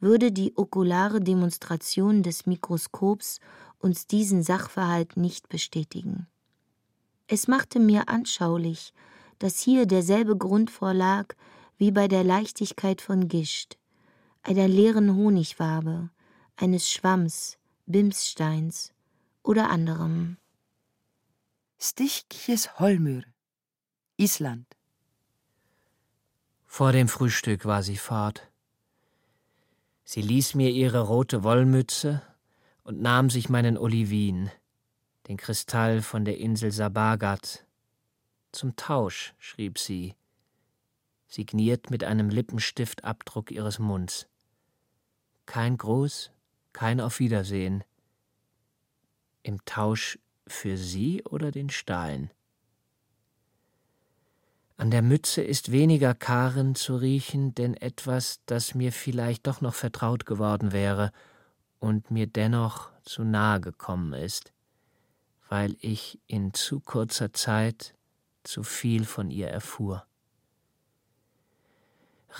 würde 0.00 0.32
die 0.32 0.56
okulare 0.56 1.20
Demonstration 1.20 2.22
des 2.22 2.46
Mikroskops 2.46 3.40
uns 3.78 4.06
diesen 4.06 4.42
Sachverhalt 4.42 5.18
nicht 5.18 5.50
bestätigen. 5.50 6.26
Es 7.26 7.46
machte 7.46 7.78
mir 7.78 8.08
anschaulich, 8.08 8.94
dass 9.38 9.60
hier 9.60 9.84
derselbe 9.84 10.36
Grund 10.36 10.70
vorlag 10.70 11.34
wie 11.76 11.90
bei 11.90 12.08
der 12.08 12.24
Leichtigkeit 12.24 13.02
von 13.02 13.28
Gischt, 13.28 13.76
einer 14.42 14.68
leeren 14.68 15.14
Honigwabe, 15.14 16.08
eines 16.56 16.90
Schwamms, 16.90 17.58
Bimssteins 17.84 18.92
oder 19.42 19.68
anderem. 19.68 20.38
Stichkjes 21.86 22.78
Holmür, 22.78 23.24
Island. 24.16 24.66
Vor 26.64 26.92
dem 26.92 27.08
Frühstück 27.08 27.66
war 27.66 27.82
sie 27.82 27.98
fort. 27.98 28.50
Sie 30.02 30.22
ließ 30.22 30.54
mir 30.54 30.70
ihre 30.70 31.00
rote 31.00 31.44
Wollmütze 31.44 32.22
und 32.84 33.02
nahm 33.02 33.28
sich 33.28 33.50
meinen 33.50 33.76
Olivin, 33.76 34.50
den 35.28 35.36
Kristall 35.36 36.00
von 36.00 36.24
der 36.24 36.38
Insel 36.38 36.72
Sabagat. 36.72 37.66
Zum 38.50 38.76
Tausch, 38.76 39.34
schrieb 39.36 39.78
sie, 39.78 40.14
signiert 41.26 41.90
mit 41.90 42.02
einem 42.02 42.30
Lippenstiftabdruck 42.30 43.50
ihres 43.50 43.78
Munds. 43.78 44.26
Kein 45.44 45.76
Gruß, 45.76 46.32
kein 46.72 46.98
Auf 46.98 47.18
Wiedersehen. 47.18 47.84
Im 49.42 49.62
Tausch 49.66 50.18
für 50.46 50.76
Sie 50.76 51.22
oder 51.24 51.50
den 51.50 51.70
Stein? 51.70 52.30
An 54.76 54.90
der 54.90 55.02
Mütze 55.02 55.40
ist 55.42 55.70
weniger 55.70 56.14
Karen 56.14 56.74
zu 56.74 56.96
riechen, 56.96 57.54
denn 57.54 57.74
etwas, 57.74 58.40
das 58.46 58.74
mir 58.74 58.92
vielleicht 58.92 59.46
doch 59.46 59.60
noch 59.60 59.74
vertraut 59.74 60.26
geworden 60.26 60.72
wäre 60.72 61.12
und 61.78 62.10
mir 62.10 62.26
dennoch 62.26 62.90
zu 63.02 63.22
nahe 63.22 63.60
gekommen 63.60 64.14
ist, 64.14 64.52
weil 65.48 65.76
ich 65.80 66.20
in 66.26 66.54
zu 66.54 66.80
kurzer 66.80 67.32
Zeit 67.32 67.94
zu 68.42 68.62
viel 68.62 69.04
von 69.04 69.30
ihr 69.30 69.48
erfuhr. 69.48 70.06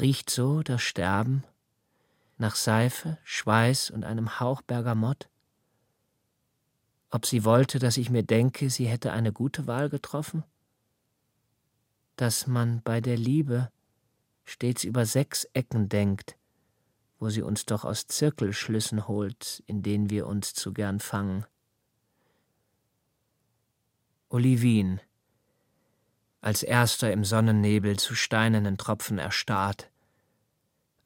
Riecht 0.01 0.29
so 0.29 0.63
das 0.63 0.83
Sterben 0.83 1.45
nach 2.37 2.57
Seife, 2.57 3.19
Schweiß 3.23 3.91
und 3.91 4.05
einem 4.05 4.41
Hauch 4.41 4.61
Bergamott? 4.63 5.29
Ob 7.15 7.27
sie 7.27 7.45
wollte, 7.45 7.79
dass 7.79 7.97
ich 7.97 8.11
mir 8.11 8.25
denke, 8.25 8.69
sie 8.71 8.87
hätte 8.87 9.13
eine 9.13 9.33
gute 9.33 9.69
Wahl 9.69 9.89
getroffen? 9.89 10.43
Dass 12.17 12.49
man 12.49 12.83
bei 12.83 13.01
der 13.01 13.17
Liebe 13.17 13.71
stets 14.43 14.83
über 14.83 15.07
sechs 15.07 15.45
Ecken 15.53 15.89
denkt, 15.89 16.37
wo 17.21 17.31
sie 17.31 17.43
uns 17.43 17.67
doch 17.67 17.85
aus 17.85 18.09
Zirkelschlüssen 18.09 19.07
holt, 19.07 19.63
in 19.69 19.85
denen 19.85 20.11
wir 20.11 20.27
uns 20.27 20.55
zu 20.55 20.73
gern 20.73 20.99
fangen. 20.99 21.47
Olivin, 24.29 25.01
als 26.41 26.65
erster 26.65 27.13
im 27.13 27.25
Sonnennebel 27.25 27.97
zu 27.97 28.17
steinernen 28.17 28.77
Tropfen 28.77 29.19
erstarrt, 29.19 29.89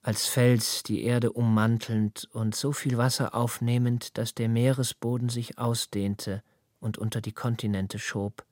als 0.02 0.26
Fels 0.26 0.82
die 0.82 1.02
Erde 1.02 1.32
ummantelnd 1.32 2.28
und 2.32 2.54
so 2.54 2.72
viel 2.72 2.96
Wasser 2.96 3.34
aufnehmend, 3.34 4.16
dass 4.16 4.34
der 4.34 4.48
Meeresboden 4.48 5.28
sich 5.28 5.58
ausdehnte 5.58 6.42
und 6.80 6.98
unter 6.98 7.20
die 7.20 7.32
Kontinente 7.32 7.98
schob, 7.98 8.44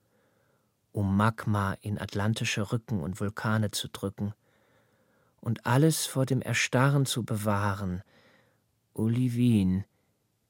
um 0.93 1.17
Magma 1.17 1.75
in 1.81 1.99
atlantische 1.99 2.73
Rücken 2.73 3.01
und 3.01 3.21
Vulkane 3.21 3.71
zu 3.71 3.89
drücken 3.89 4.35
und 5.41 5.65
alles 5.67 6.07
vor 6.07 6.27
dem 6.27 6.43
Erstarren 6.43 7.07
zu 7.07 7.25
bewahren, 7.25 8.03
Olivin, 8.95 9.85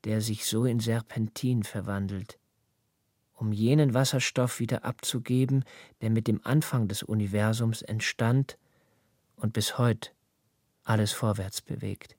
der 0.05 0.21
sich 0.21 0.47
so 0.47 0.65
in 0.65 0.81
Serpentin 0.81 1.65
verwandelt, 1.65 2.39
um 3.35 3.53
jenen 3.53 3.93
Wasserstoff 3.93 4.61
wieder 4.61 4.85
abzugeben, 4.85 5.65
der 6.01 6.11
mit 6.11 6.27
dem 6.27 6.41
Anfang 6.45 6.89
des 6.89 7.03
Universums 7.03 7.83
entstand 7.83 8.57
und 9.37 9.53
bis 9.53 9.77
heute 9.77 10.16
alles 10.87 11.13
vorwärts 11.13 11.61
bewegt. 11.61 12.17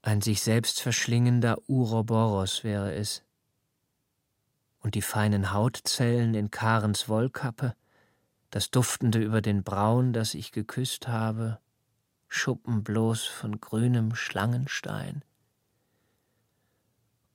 Ein 0.00 0.20
sich 0.20 0.42
selbst 0.42 0.80
verschlingender 0.80 1.58
Uroboros 1.68 2.64
wäre 2.64 2.94
es. 2.94 3.22
Und 4.80 4.96
die 4.96 5.02
feinen 5.02 5.52
Hautzellen 5.52 6.34
in 6.34 6.50
Karens 6.50 7.08
Wollkappe, 7.08 7.74
das 8.50 8.70
Duftende 8.70 9.20
über 9.20 9.40
den 9.40 9.62
Braun, 9.62 10.12
das 10.12 10.34
ich 10.34 10.50
geküsst 10.50 11.06
habe, 11.06 11.60
Schuppen 12.26 12.82
bloß 12.82 13.24
von 13.24 13.60
grünem 13.60 14.14
Schlangenstein. 14.14 15.22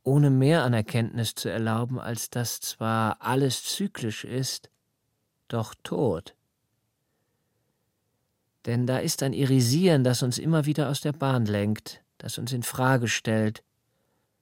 Ohne 0.03 0.30
mehr 0.30 0.63
an 0.63 0.74
Erkenntnis 0.74 1.36
zu 1.36 1.49
erlauben, 1.49 1.99
als 1.99 2.30
dass 2.30 2.59
zwar 2.59 3.22
alles 3.22 3.63
zyklisch 3.63 4.24
ist, 4.24 4.70
doch 5.47 5.76
tot. 5.84 6.37
Denn 8.68 8.86
da 8.86 8.97
ist 8.97 9.24
ein 9.24 9.32
Irisieren, 9.32 10.03
das 10.03 10.22
uns 10.24 10.38
immer 10.38 10.65
wieder 10.65 10.89
aus 10.89 10.99
der 10.99 11.13
Bahn 11.13 11.45
lenkt, 11.45 12.03
das 12.18 12.38
uns 12.38 12.51
in 12.51 12.63
Frage 12.63 13.07
stellt, 13.07 13.63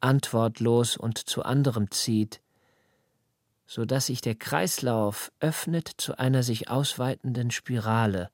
antwortlos 0.01 0.97
und 0.97 1.19
zu 1.19 1.43
anderem 1.43 1.91
zieht, 1.91 2.41
so 3.67 3.85
dass 3.85 4.07
sich 4.07 4.21
der 4.21 4.33
Kreislauf 4.33 5.31
öffnet 5.39 5.91
zu 5.97 6.17
einer 6.17 6.41
sich 6.41 6.69
ausweitenden 6.69 7.51
Spirale. 7.51 8.31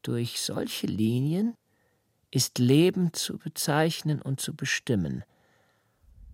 Durch 0.00 0.40
solche 0.40 0.86
Linien 0.86 1.54
ist 2.30 2.58
Leben 2.58 3.12
zu 3.12 3.36
bezeichnen 3.36 4.22
und 4.22 4.40
zu 4.40 4.56
bestimmen. 4.56 5.24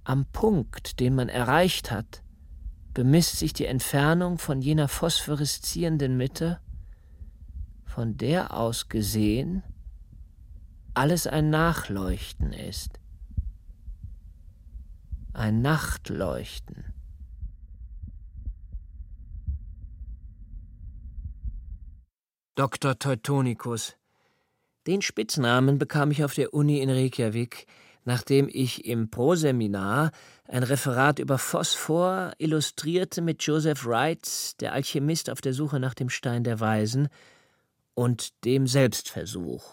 Am 0.05 0.24
Punkt, 0.26 1.01
den 1.01 1.16
man 1.16 1.28
erreicht 1.28 1.90
hat, 1.90 2.22
bemisst 2.94 3.40
sich 3.40 3.53
die 3.53 3.66
Entfernung 3.66 4.38
von 4.38 4.62
jener 4.62 4.86
phosphoreszierenden 4.86 6.16
Mitte, 6.16 6.61
von 7.99 8.16
der 8.16 8.55
aus 8.55 8.88
gesehen 8.88 9.64
alles 10.94 11.26
ein 11.26 11.51
Nachleuchten 11.51 12.53
ist, 12.53 13.01
ein 15.32 15.62
Nachtleuchten. 15.62 16.94
Dr. 22.55 22.96
Teutonicus. 23.01 23.96
Den 24.86 25.03
Spitznamen 25.03 25.78
bekam 25.78 26.12
ich 26.12 26.22
auf 26.22 26.34
der 26.34 26.55
Uni 26.55 26.78
in 26.78 26.90
Reykjavik, 26.90 27.66
nachdem 28.05 28.49
ich 28.49 28.84
im 28.84 29.11
Proseminar 29.11 30.12
ein 30.46 30.62
Referat 30.62 31.18
über 31.18 31.36
Phosphor 31.36 32.30
illustrierte 32.38 33.22
mit 33.22 33.42
Joseph 33.42 33.84
Wright, 33.84 34.61
der 34.61 34.72
Alchemist 34.72 35.30
auf 35.30 35.40
der 35.40 35.53
Suche 35.53 35.80
nach 35.80 35.94
dem 35.94 36.11
Stein 36.11 36.44
der 36.44 36.61
Weisen, 36.61 37.09
und 37.99 38.44
dem 38.44 38.68
Selbstversuch, 38.68 39.64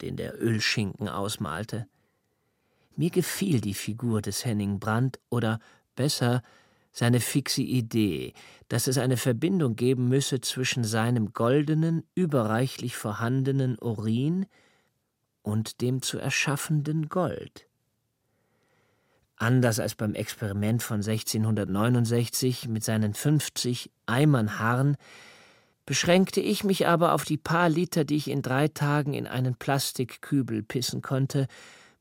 den 0.00 0.16
der 0.16 0.42
Ölschinken 0.42 1.06
ausmalte. 1.06 1.86
Mir 2.96 3.10
gefiel 3.10 3.60
die 3.60 3.74
Figur 3.74 4.22
des 4.22 4.46
Henning 4.46 4.80
Brandt 4.80 5.20
oder 5.28 5.60
besser 5.94 6.40
seine 6.92 7.20
fixe 7.20 7.60
Idee, 7.60 8.32
dass 8.68 8.86
es 8.86 8.96
eine 8.96 9.18
Verbindung 9.18 9.76
geben 9.76 10.08
müsse 10.08 10.40
zwischen 10.40 10.82
seinem 10.82 11.34
goldenen, 11.34 12.04
überreichlich 12.14 12.96
vorhandenen 12.96 13.78
Urin 13.78 14.46
und 15.42 15.82
dem 15.82 16.00
zu 16.00 16.18
erschaffenden 16.18 17.10
Gold. 17.10 17.66
Anders 19.36 19.78
als 19.78 19.94
beim 19.94 20.14
Experiment 20.14 20.82
von 20.82 21.02
1669 21.02 22.66
mit 22.66 22.82
seinen 22.82 23.12
50 23.12 23.90
Eimern 24.06 24.58
Harn, 24.58 24.96
beschränkte 25.86 26.40
ich 26.40 26.64
mich 26.64 26.86
aber 26.86 27.12
auf 27.12 27.24
die 27.24 27.36
paar 27.36 27.68
Liter, 27.68 28.04
die 28.04 28.16
ich 28.16 28.28
in 28.28 28.42
drei 28.42 28.68
Tagen 28.68 29.14
in 29.14 29.26
einen 29.26 29.54
Plastikkübel 29.56 30.62
pissen 30.62 31.02
konnte, 31.02 31.46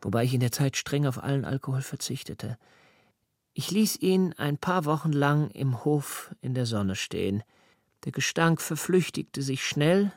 wobei 0.02 0.24
ich 0.24 0.34
in 0.34 0.40
der 0.40 0.52
Zeit 0.52 0.78
streng 0.78 1.06
auf 1.06 1.22
allen 1.22 1.46
Alkohol 1.46 1.82
verzichtete. 1.82 2.58
Ich 3.54 3.72
ließ 3.72 3.98
ihn 3.98 4.34
ein 4.34 4.58
paar 4.58 4.86
Wochen 4.86 5.12
lang 5.12 5.50
im 5.52 5.84
Hof 5.86 6.34
in 6.42 6.54
der 6.54 6.66
Sonne 6.66 6.96
stehen. 6.96 7.44
Der 8.06 8.12
Gestank 8.12 8.62
verflüchtigte 8.62 9.42
sich 9.42 9.64
schnell, 9.64 10.12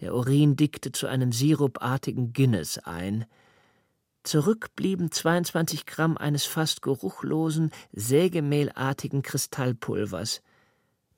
der 0.00 0.14
Urin 0.14 0.54
dickte 0.54 0.92
zu 0.92 1.06
einem 1.08 1.32
sirupartigen 1.32 2.32
Guinness 2.32 2.78
ein. 2.78 3.24
Zurück 4.22 4.76
blieben 4.76 5.10
22 5.10 5.86
Gramm 5.86 6.16
eines 6.16 6.44
fast 6.44 6.82
geruchlosen, 6.82 7.70
sägemehlartigen 7.92 9.22
Kristallpulvers. 9.22 10.42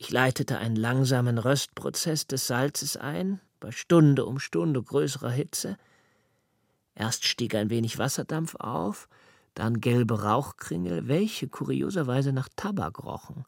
Ich 0.02 0.10
leitete 0.10 0.56
einen 0.56 0.76
langsamen 0.76 1.36
Röstprozess 1.36 2.26
des 2.26 2.46
Salzes 2.46 2.96
ein, 2.96 3.38
bei 3.60 3.70
Stunde 3.70 4.24
um 4.24 4.38
Stunde 4.38 4.82
größerer 4.82 5.30
Hitze. 5.30 5.76
Erst 6.94 7.26
stieg 7.26 7.54
ein 7.54 7.68
wenig 7.68 7.98
Wasserdampf 7.98 8.54
auf, 8.54 9.10
dann 9.52 9.82
gelbe 9.82 10.22
Rauchkringel, 10.22 11.06
welche 11.06 11.48
kurioserweise 11.48 12.32
nach 12.32 12.48
Tabak 12.56 13.04
rochen. 13.04 13.44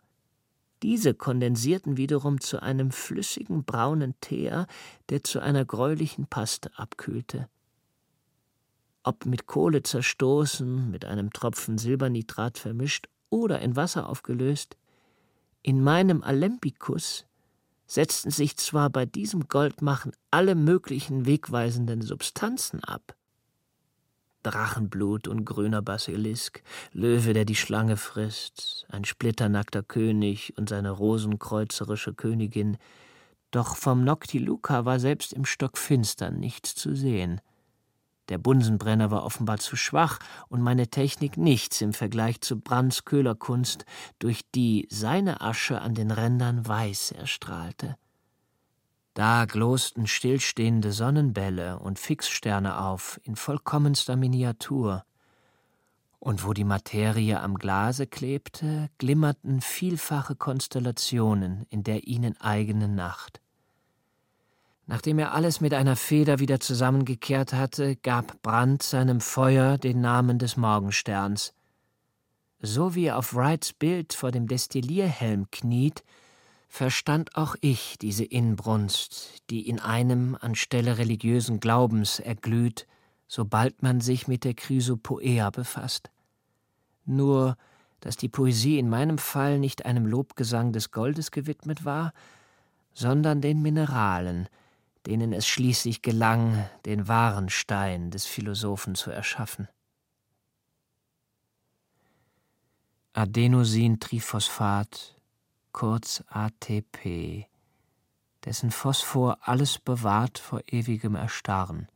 Diese 0.83 1.15
kondensierten 1.15 1.97
wiederum 1.97 2.39
zu 2.39 2.63
einem 2.63 2.91
flüssigen 2.91 3.65
braunen 3.65 4.15
Teer, 4.21 4.67
der 5.09 5.25
zu 5.25 5.41
einer 5.41 5.65
gräulichen 5.65 6.27
Paste 6.27 6.71
abkühlte. 6.77 7.49
Ob 9.05 9.25
mit 9.25 9.47
Kohle 9.47 9.83
zerstoßen, 9.83 10.91
mit 10.91 11.07
einem 11.07 11.33
Tropfen 11.33 11.79
Silbernitrat 11.79 12.59
vermischt 12.59 13.09
oder 13.31 13.61
in 13.61 13.75
Wasser 13.75 14.07
aufgelöst, 14.07 14.77
in 15.63 15.83
meinem 15.83 16.23
Alembikus 16.23 17.27
setzten 17.87 18.31
sich 18.31 18.57
zwar 18.57 18.91
bei 18.91 19.07
diesem 19.07 19.49
Goldmachen 19.49 20.13
alle 20.31 20.55
möglichen 20.55 21.27
wegweisenden 21.27 22.03
Substanzen 22.03 22.83
ab, 22.83 23.15
Drachenblut 24.43 25.29
und 25.29 25.45
grüner 25.45 25.83
Basilisk, 25.83 26.63
Löwe, 26.93 27.33
der 27.33 27.45
die 27.45 27.55
Schlange 27.55 27.97
frisst, 27.97 28.87
ein 28.89 29.05
splitternackter 29.05 29.83
König 29.83 30.55
und 30.57 30.69
seine 30.69 30.91
rosenkreuzerische 30.91 32.15
Königin, 32.15 32.77
doch 33.51 33.77
vom 33.77 34.03
Noctiluca 34.03 34.85
war 34.85 34.99
selbst 34.99 35.33
im 35.33 35.45
Stockfinstern 35.45 36.41
nichts 36.41 36.75
zu 36.75 36.97
sehen. 36.97 37.41
Der 38.29 38.39
Bunsenbrenner 38.39 39.11
war 39.11 39.25
offenbar 39.25 39.59
zu 39.59 39.77
schwach 39.77 40.19
und 40.49 40.63
meine 40.63 40.89
Technik 40.89 41.37
nichts 41.37 41.81
im 41.81 41.93
Vergleich 41.93 42.41
zu 42.41 42.61
Brands 42.61 43.05
Köhlerkunst, 43.05 43.85
durch 44.19 44.43
die 44.55 44.87
seine 44.91 45.41
Asche 45.41 45.81
an 45.81 45.95
den 45.95 46.11
Rändern 46.11 46.67
weiß 46.67 47.13
erstrahlte. 47.13 47.97
Da 49.15 49.45
glosten 49.45 50.07
stillstehende 50.07 50.93
Sonnenbälle 50.93 51.79
und 51.79 51.99
Fixsterne 51.99 52.81
auf 52.81 53.21
in 53.25 53.37
vollkommenster 53.37 54.17
Miniatur, 54.17 55.05
und 56.19 56.47
wo 56.47 56.53
die 56.53 56.63
Materie 56.63 57.41
am 57.41 57.57
Glase 57.59 58.07
klebte, 58.07 58.89
glimmerten 58.99 59.61
vielfache 59.61 60.37
Konstellationen 60.37 61.67
in 61.69 61.83
der 61.83 62.07
ihnen 62.07 62.41
eigenen 62.41 62.95
Nacht. 62.95 63.41
Nachdem 64.87 65.19
er 65.19 65.33
alles 65.33 65.61
mit 65.61 65.75
einer 65.75 65.97
Feder 65.97 66.39
wieder 66.39 66.61
zusammengekehrt 66.61 67.53
hatte, 67.53 67.97
gab 67.97 68.43
Brand 68.43 68.83
seinem 68.83 69.21
Feuer 69.21 69.79
den 69.79 70.01
Namen 70.01 70.39
des 70.39 70.57
Morgensterns. 70.57 71.55
So 72.61 72.95
wie 72.95 73.07
er 73.07 73.19
auf 73.19 73.35
Wrights 73.35 73.73
Bild 73.73 74.13
vor 74.13 74.31
dem 74.31 74.47
Destillierhelm 74.47 75.51
kniet, 75.51 76.05
verstand 76.69 77.37
auch 77.37 77.55
ich 77.61 77.99
diese 78.01 78.25
Inbrunst, 78.25 79.43
die 79.51 79.69
in 79.69 79.79
einem 79.79 80.37
anstelle 80.41 80.99
religiösen 80.99 81.61
Glaubens 81.61 82.19
erglüht, 82.19 82.87
sobald 83.29 83.83
man 83.83 84.01
sich 84.01 84.27
mit 84.27 84.45
der 84.45 84.55
Chrysopoea 84.55 85.51
befasst. 85.51 86.11
Nur, 87.05 87.57
dass 88.01 88.17
die 88.17 88.29
Poesie 88.29 88.79
in 88.79 88.89
meinem 88.89 89.19
Fall 89.19 89.59
nicht 89.59 89.87
einem 89.87 90.07
Lobgesang 90.07 90.73
des 90.73 90.91
Goldes 90.91 91.31
gewidmet 91.31 91.85
war, 91.85 92.13
sondern 92.95 93.41
den 93.41 93.63
Mineralen, 93.63 94.49
denen 95.07 95.33
es 95.33 95.47
schließlich 95.47 96.03
gelang, 96.03 96.69
den 96.87 97.09
wahren 97.09 97.49
Stein 97.49 98.11
des 98.11 98.27
Philosophen 98.27 98.95
zu 98.95 99.11
erschaffen. 99.11 99.69
Adenosintriphosphat 103.15 105.17
kurz 105.73 106.23
ATP, 106.29 107.47
dessen 108.45 108.71
Phosphor 108.71 109.39
alles 109.41 109.79
bewahrt 109.79 110.39
vor 110.39 110.61
ewigem 110.67 111.15
Erstarren. 111.15 111.89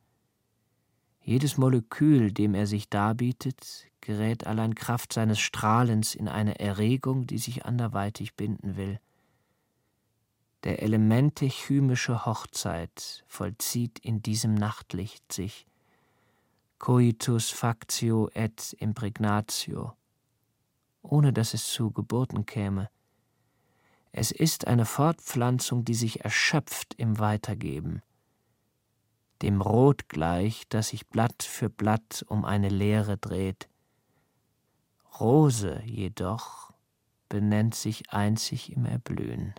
Jedes 1.21 1.57
Molekül, 1.57 2.33
dem 2.33 2.55
er 2.55 2.67
sich 2.67 2.89
darbietet, 2.89 3.89
gerät 4.01 4.47
allein 4.47 4.75
Kraft 4.75 5.13
seines 5.13 5.41
Strahlens 5.41 6.15
in 6.15 6.29
eine 6.29 6.61
Erregung, 6.61 7.27
die 7.27 7.39
sich 7.39 7.67
anderweitig 7.67 8.35
binden 8.35 8.77
will. 8.77 9.01
Der 10.67 10.83
elemente 10.83 11.47
chymische 11.49 12.27
Hochzeit 12.27 13.23
vollzieht 13.29 14.01
in 14.01 14.21
diesem 14.21 14.57
Nachtlicht 14.57 15.33
sich. 15.33 15.65
Coitus 16.81 17.51
factio 17.51 18.29
et 18.35 18.73
impregnatio, 18.81 19.93
ohne 21.03 21.33
dass 21.33 21.55
es 21.55 21.69
zu 21.69 21.93
Geburten 21.93 22.47
käme, 22.47 22.91
es 24.11 24.33
ist 24.33 24.67
eine 24.67 24.87
Fortpflanzung, 24.87 25.85
die 25.85 25.95
sich 25.95 26.25
erschöpft 26.25 26.95
im 26.95 27.21
Weitergeben, 27.21 28.03
dem 29.43 29.61
Rot 29.61 30.09
gleich, 30.09 30.65
das 30.69 30.89
sich 30.89 31.07
Blatt 31.07 31.45
für 31.45 31.71
Blatt 31.71 32.25
um 32.27 32.45
eine 32.45 32.71
Leere 32.71 33.19
dreht. 33.19 33.69
Rose 35.21 35.81
jedoch 35.85 36.73
benennt 37.29 37.77
sich 37.77 38.11
einzig 38.11 38.73
im 38.73 38.85
Erblühen. 38.85 39.55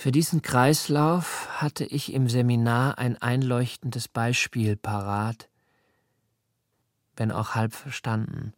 Für 0.00 0.12
diesen 0.12 0.42
Kreislauf 0.42 1.48
hatte 1.60 1.84
ich 1.84 2.12
im 2.12 2.28
Seminar 2.28 2.98
ein 2.98 3.16
einleuchtendes 3.20 4.06
Beispiel 4.06 4.76
parat, 4.76 5.48
wenn 7.16 7.32
auch 7.32 7.56
halb 7.56 7.74
verstanden. 7.74 8.54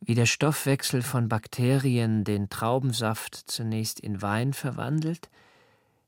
Wie 0.00 0.14
der 0.14 0.26
Stoffwechsel 0.26 1.00
von 1.00 1.30
Bakterien 1.30 2.24
den 2.24 2.50
Traubensaft 2.50 3.34
zunächst 3.34 4.00
in 4.00 4.20
Wein 4.20 4.52
verwandelt, 4.52 5.30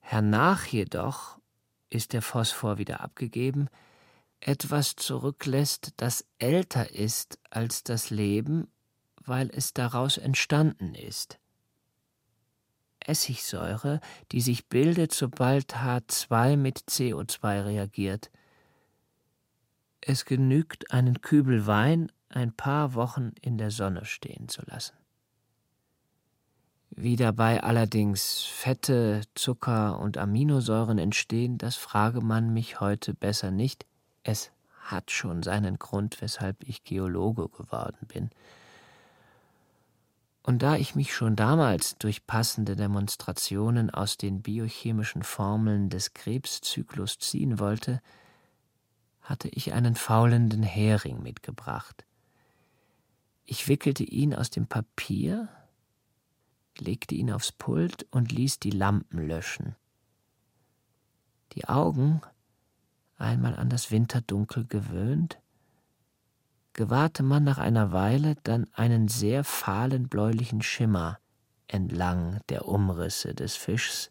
hernach 0.01 0.67
jedoch 0.67 1.39
ist 1.89 2.13
der 2.13 2.21
Phosphor 2.21 2.77
wieder 2.77 3.01
abgegeben, 3.01 3.69
etwas 4.41 4.97
zurücklässt, 4.97 5.95
das 5.97 6.27
älter 6.37 6.93
ist 6.93 7.39
als 7.49 7.85
das 7.85 8.11
Leben, 8.11 8.69
weil 9.25 9.49
es 9.49 9.73
daraus 9.73 10.19
entstanden 10.19 10.95
ist. 10.95 11.39
Essigsäure, 13.05 14.01
die 14.33 14.41
sich 14.41 14.69
bildet, 14.69 15.13
sobald 15.13 15.77
H2 15.77 16.57
mit 16.57 16.79
CO2 16.89 17.65
reagiert. 17.65 18.31
Es 20.01 20.25
genügt, 20.25 20.91
einen 20.93 21.21
Kübel 21.21 21.67
Wein 21.67 22.11
ein 22.29 22.53
paar 22.53 22.95
Wochen 22.95 23.33
in 23.41 23.59
der 23.59 23.71
Sonne 23.71 24.05
stehen 24.05 24.49
zu 24.49 24.63
lassen. 24.67 24.97
Wie 26.91 27.17
dabei 27.17 27.63
allerdings 27.63 28.45
Fette, 28.45 29.23
Zucker 29.35 29.99
und 29.99 30.17
Aminosäuren 30.17 30.99
entstehen, 30.99 31.59
das 31.59 31.77
frage 31.77 32.21
man 32.21 32.53
mich 32.53 32.81
heute 32.81 33.15
besser 33.15 33.51
nicht. 33.51 33.85
Es 34.23 34.53
hat 34.81 35.11
schon 35.11 35.43
seinen 35.43 35.79
Grund, 35.79 36.21
weshalb 36.21 36.63
ich 36.69 36.85
Geologe 36.85 37.49
geworden 37.49 38.07
bin. 38.07 38.31
Und 40.45 40.63
da 40.63 40.77
ich 40.77 40.95
mich 40.95 41.15
schon 41.15 41.37
damals 41.37 41.97
durch 41.97 42.27
passende 42.27 42.77
Demonstrationen 42.77 43.89
aus 43.89 44.19
den 44.19 44.43
biochemischen 44.43 45.23
Formeln 45.23 45.89
des 45.89 46.13
Krebszyklus 46.13 47.19
ziehen 47.19 47.59
wollte, 47.59 48.03
hatte 49.23 49.49
ich 49.49 49.73
einen 49.73 49.95
faulenden 49.95 50.63
Hering 50.63 51.23
mitgebracht. 51.23 52.05
Ich 53.47 53.69
wickelte 53.69 54.05
ihn 54.05 54.35
aus 54.35 54.51
dem 54.51 54.67
Papier, 54.67 55.49
legte 56.79 57.15
ihn 57.15 57.33
aufs 57.33 57.51
Pult 57.51 58.07
und 58.11 58.31
ließ 58.31 58.59
die 58.59 58.71
Lampen 58.71 59.27
löschen. 59.27 59.77
Die 61.53 61.67
Augen, 61.71 62.21
einmal 63.17 63.57
an 63.57 63.71
das 63.71 63.91
Winterdunkel 63.91 64.67
gewöhnt, 64.67 65.39
gewahrte 66.75 67.23
man 67.23 67.45
nach 67.45 67.59
einer 67.59 67.93
Weile 67.93 68.37
dann 68.43 68.69
einen 68.75 69.09
sehr 69.09 69.45
fahlen 69.45 70.09
bläulichen 70.09 70.61
Schimmer 70.61 71.19
entlang 71.67 72.41
der 72.49 72.69
Umrisse 72.69 73.35
des 73.35 73.57
Fischs, 73.57 74.11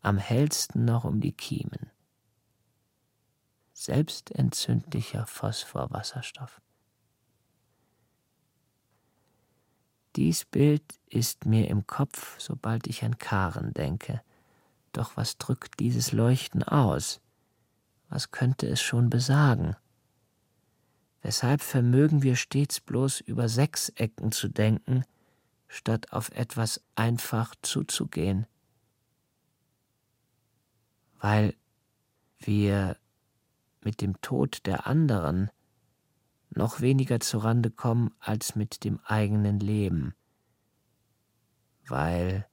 am 0.00 0.18
hellsten 0.18 0.84
noch 0.84 1.04
um 1.04 1.20
die 1.20 1.32
Kiemen. 1.32 1.90
Selbstentzündlicher 3.72 5.26
Phosphorwasserstoff. 5.26 6.60
Dies 10.16 10.44
Bild 10.44 10.84
ist 11.06 11.44
mir 11.44 11.68
im 11.68 11.86
Kopf, 11.86 12.38
sobald 12.38 12.86
ich 12.86 13.02
an 13.02 13.18
Karen 13.18 13.74
denke. 13.74 14.22
Doch 14.92 15.16
was 15.16 15.38
drückt 15.38 15.80
dieses 15.80 16.12
Leuchten 16.12 16.62
aus? 16.62 17.20
Was 18.08 18.30
könnte 18.30 18.68
es 18.68 18.80
schon 18.80 19.10
besagen? 19.10 19.76
Weshalb 21.24 21.62
vermögen 21.62 22.22
wir 22.22 22.36
stets 22.36 22.80
bloß 22.80 23.20
über 23.20 23.48
Sechsecken 23.48 24.30
zu 24.30 24.46
denken, 24.46 25.04
statt 25.68 26.12
auf 26.12 26.30
etwas 26.32 26.84
einfach 26.96 27.54
zuzugehen? 27.62 28.46
Weil 31.18 31.54
wir 32.40 32.98
mit 33.80 34.02
dem 34.02 34.20
Tod 34.20 34.66
der 34.66 34.86
anderen 34.86 35.50
noch 36.50 36.82
weniger 36.82 37.20
zurande 37.20 37.70
kommen 37.70 38.14
als 38.20 38.54
mit 38.54 38.84
dem 38.84 39.00
eigenen 39.06 39.60
Leben, 39.60 40.14
weil 41.86 42.46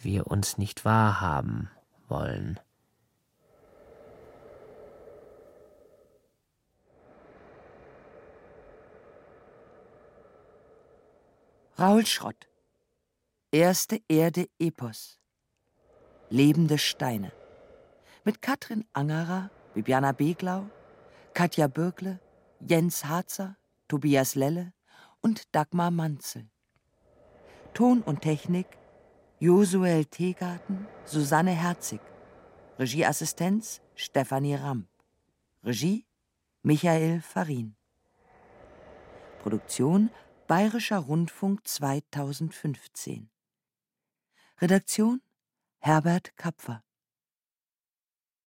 wir 0.00 0.26
uns 0.26 0.58
nicht 0.58 0.84
wahrhaben 0.84 1.70
wollen. 2.08 2.58
Raul 11.76 12.06
Schrott 12.06 12.48
Erste 13.50 14.00
Erde 14.08 14.46
Epos 14.60 15.18
Lebende 16.30 16.78
Steine 16.78 17.32
mit 18.24 18.40
Katrin 18.40 18.84
Angerer, 18.92 19.50
Bibiana 19.74 20.12
Beglau, 20.12 20.70
Katja 21.34 21.66
Bürgle, 21.66 22.20
Jens 22.60 23.04
Harzer, 23.04 23.56
Tobias 23.88 24.36
Lelle 24.36 24.72
und 25.20 25.52
Dagmar 25.52 25.90
Manzel. 25.90 26.48
Ton 27.74 28.02
und 28.02 28.22
Technik 28.22 28.68
Josuel 29.40 30.04
Tegarten, 30.04 30.86
Susanne 31.04 31.50
Herzig. 31.50 32.00
Regieassistenz 32.78 33.80
Stefanie 33.96 34.54
Ramp. 34.54 34.86
Regie 35.64 36.06
Michael 36.62 37.20
Farin. 37.20 37.74
Produktion 39.42 40.08
Bayerischer 40.46 40.98
Rundfunk 40.98 41.66
2015. 41.66 43.30
Redaktion 44.60 45.22
Herbert 45.78 46.36
Kapfer 46.36 46.84